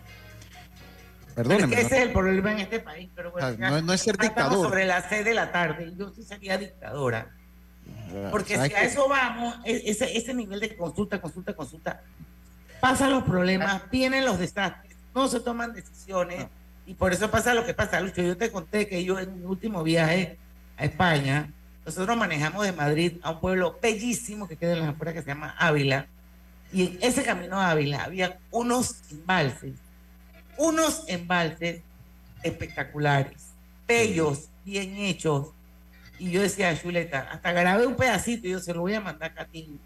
[1.35, 1.75] Perdóneme.
[1.81, 3.11] ese es el problema en este país.
[3.15, 4.69] Pero bueno, no, es ser dictador.
[4.69, 7.31] Sobre las seis de la tarde, yo sí sería dictadora.
[8.31, 12.03] Porque si a eso vamos, e-, ese, ese nivel de consulta, consulta, consulta,
[12.81, 16.47] pasan los problemas, vienen los desastres, no se toman decisiones
[16.87, 18.23] y por eso pasa lo que pasa, Lucho.
[18.23, 20.39] Yo te conté que yo en mi último viaje
[20.77, 21.51] a España,
[21.85, 25.29] nosotros manejamos de Madrid a un pueblo bellísimo que queda en las afueras que se
[25.29, 26.07] llama Ávila
[26.73, 29.75] y en ese camino a Ávila había unos embalses
[30.57, 31.83] unos embalses
[32.43, 33.53] espectaculares,
[33.87, 35.49] bellos, bien hechos.
[36.19, 39.01] Y yo decía a Chuleta, hasta grabé un pedacito y yo se lo voy a
[39.01, 39.79] mandar a Catín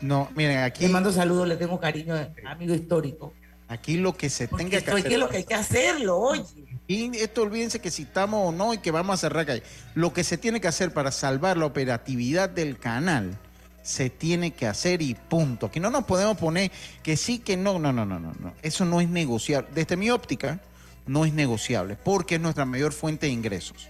[0.00, 0.84] No, miren, aquí.
[0.84, 2.14] Le mando saludos, le tengo cariño,
[2.46, 3.34] amigo histórico.
[3.72, 5.04] Aquí lo que se tenga que hacer.
[5.04, 6.44] Que lo que hay que hacerlo, oye.
[6.86, 9.62] Y esto olvídense que si estamos o no y que vamos a cerrar calle.
[9.94, 13.38] Lo que se tiene que hacer para salvar la operatividad del canal
[13.82, 15.70] se tiene que hacer y punto.
[15.70, 16.70] Que no nos podemos poner
[17.02, 18.52] que sí, que no, no, no, no, no, no.
[18.60, 19.70] Eso no es negociable.
[19.74, 20.60] Desde mi óptica,
[21.06, 23.88] no es negociable, porque es nuestra mayor fuente de ingresos.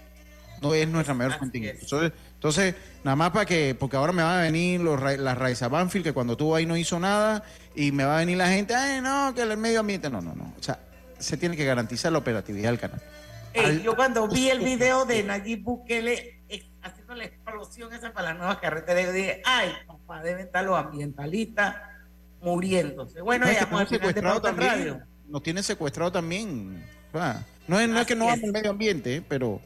[0.61, 1.83] No es nuestra mayor fuente de ingresos.
[1.91, 2.13] Entonces,
[3.03, 6.13] nada más para que, porque ahora me van a venir los, las raíces Banfield, que
[6.13, 7.43] cuando estuvo ahí no hizo nada,
[7.75, 10.33] y me va a venir la gente, ay, no, que el medio ambiente, no, no,
[10.35, 10.53] no.
[10.57, 10.79] O sea,
[11.19, 13.01] se tiene que garantizar la operatividad del canal.
[13.81, 16.41] yo cuando vi el video de Nayib Bukele
[16.81, 19.01] haciendo la explosión esa para la nueva carretera.
[19.01, 21.77] Y dije, ay, papá, deben estar los ambientalistas
[22.41, 23.21] muriéndose.
[23.21, 25.03] Bueno, ya secuestrado también.
[25.29, 26.83] Nos tienen secuestrado también
[27.13, 29.61] Ah, no, es, no es que no ame el medio ambiente, pero,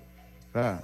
[0.54, 0.82] ah,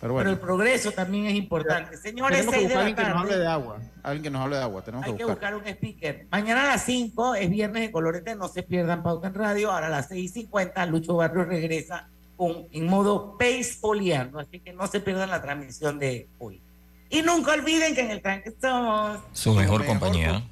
[0.00, 0.30] pero bueno.
[0.30, 1.96] Pero el progreso también es importante.
[1.96, 3.78] Señores, Tenemos que buscar alguien que nos hable de agua.
[4.02, 4.82] Alguien que nos hable de agua.
[4.82, 5.54] Tenemos Hay que que buscar.
[5.54, 6.26] un speaker.
[6.30, 9.70] Mañana a las 5 es viernes de colorete, no se pierdan pauta en radio.
[9.70, 14.72] Ahora a las 6 y 50 Lucho Barrio regresa con, en modo pacepoliano, así que
[14.72, 16.62] no se pierdan la transmisión de hoy.
[17.10, 20.42] Y nunca olviden que en el tanque somos Su mejor compañía.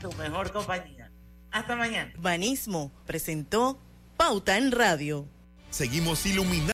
[0.00, 1.10] tu mejor compañía.
[1.50, 2.12] Hasta mañana.
[2.18, 3.78] Banismo presentó
[4.16, 5.26] Pauta en Radio.
[5.70, 6.66] Seguimos iluminando.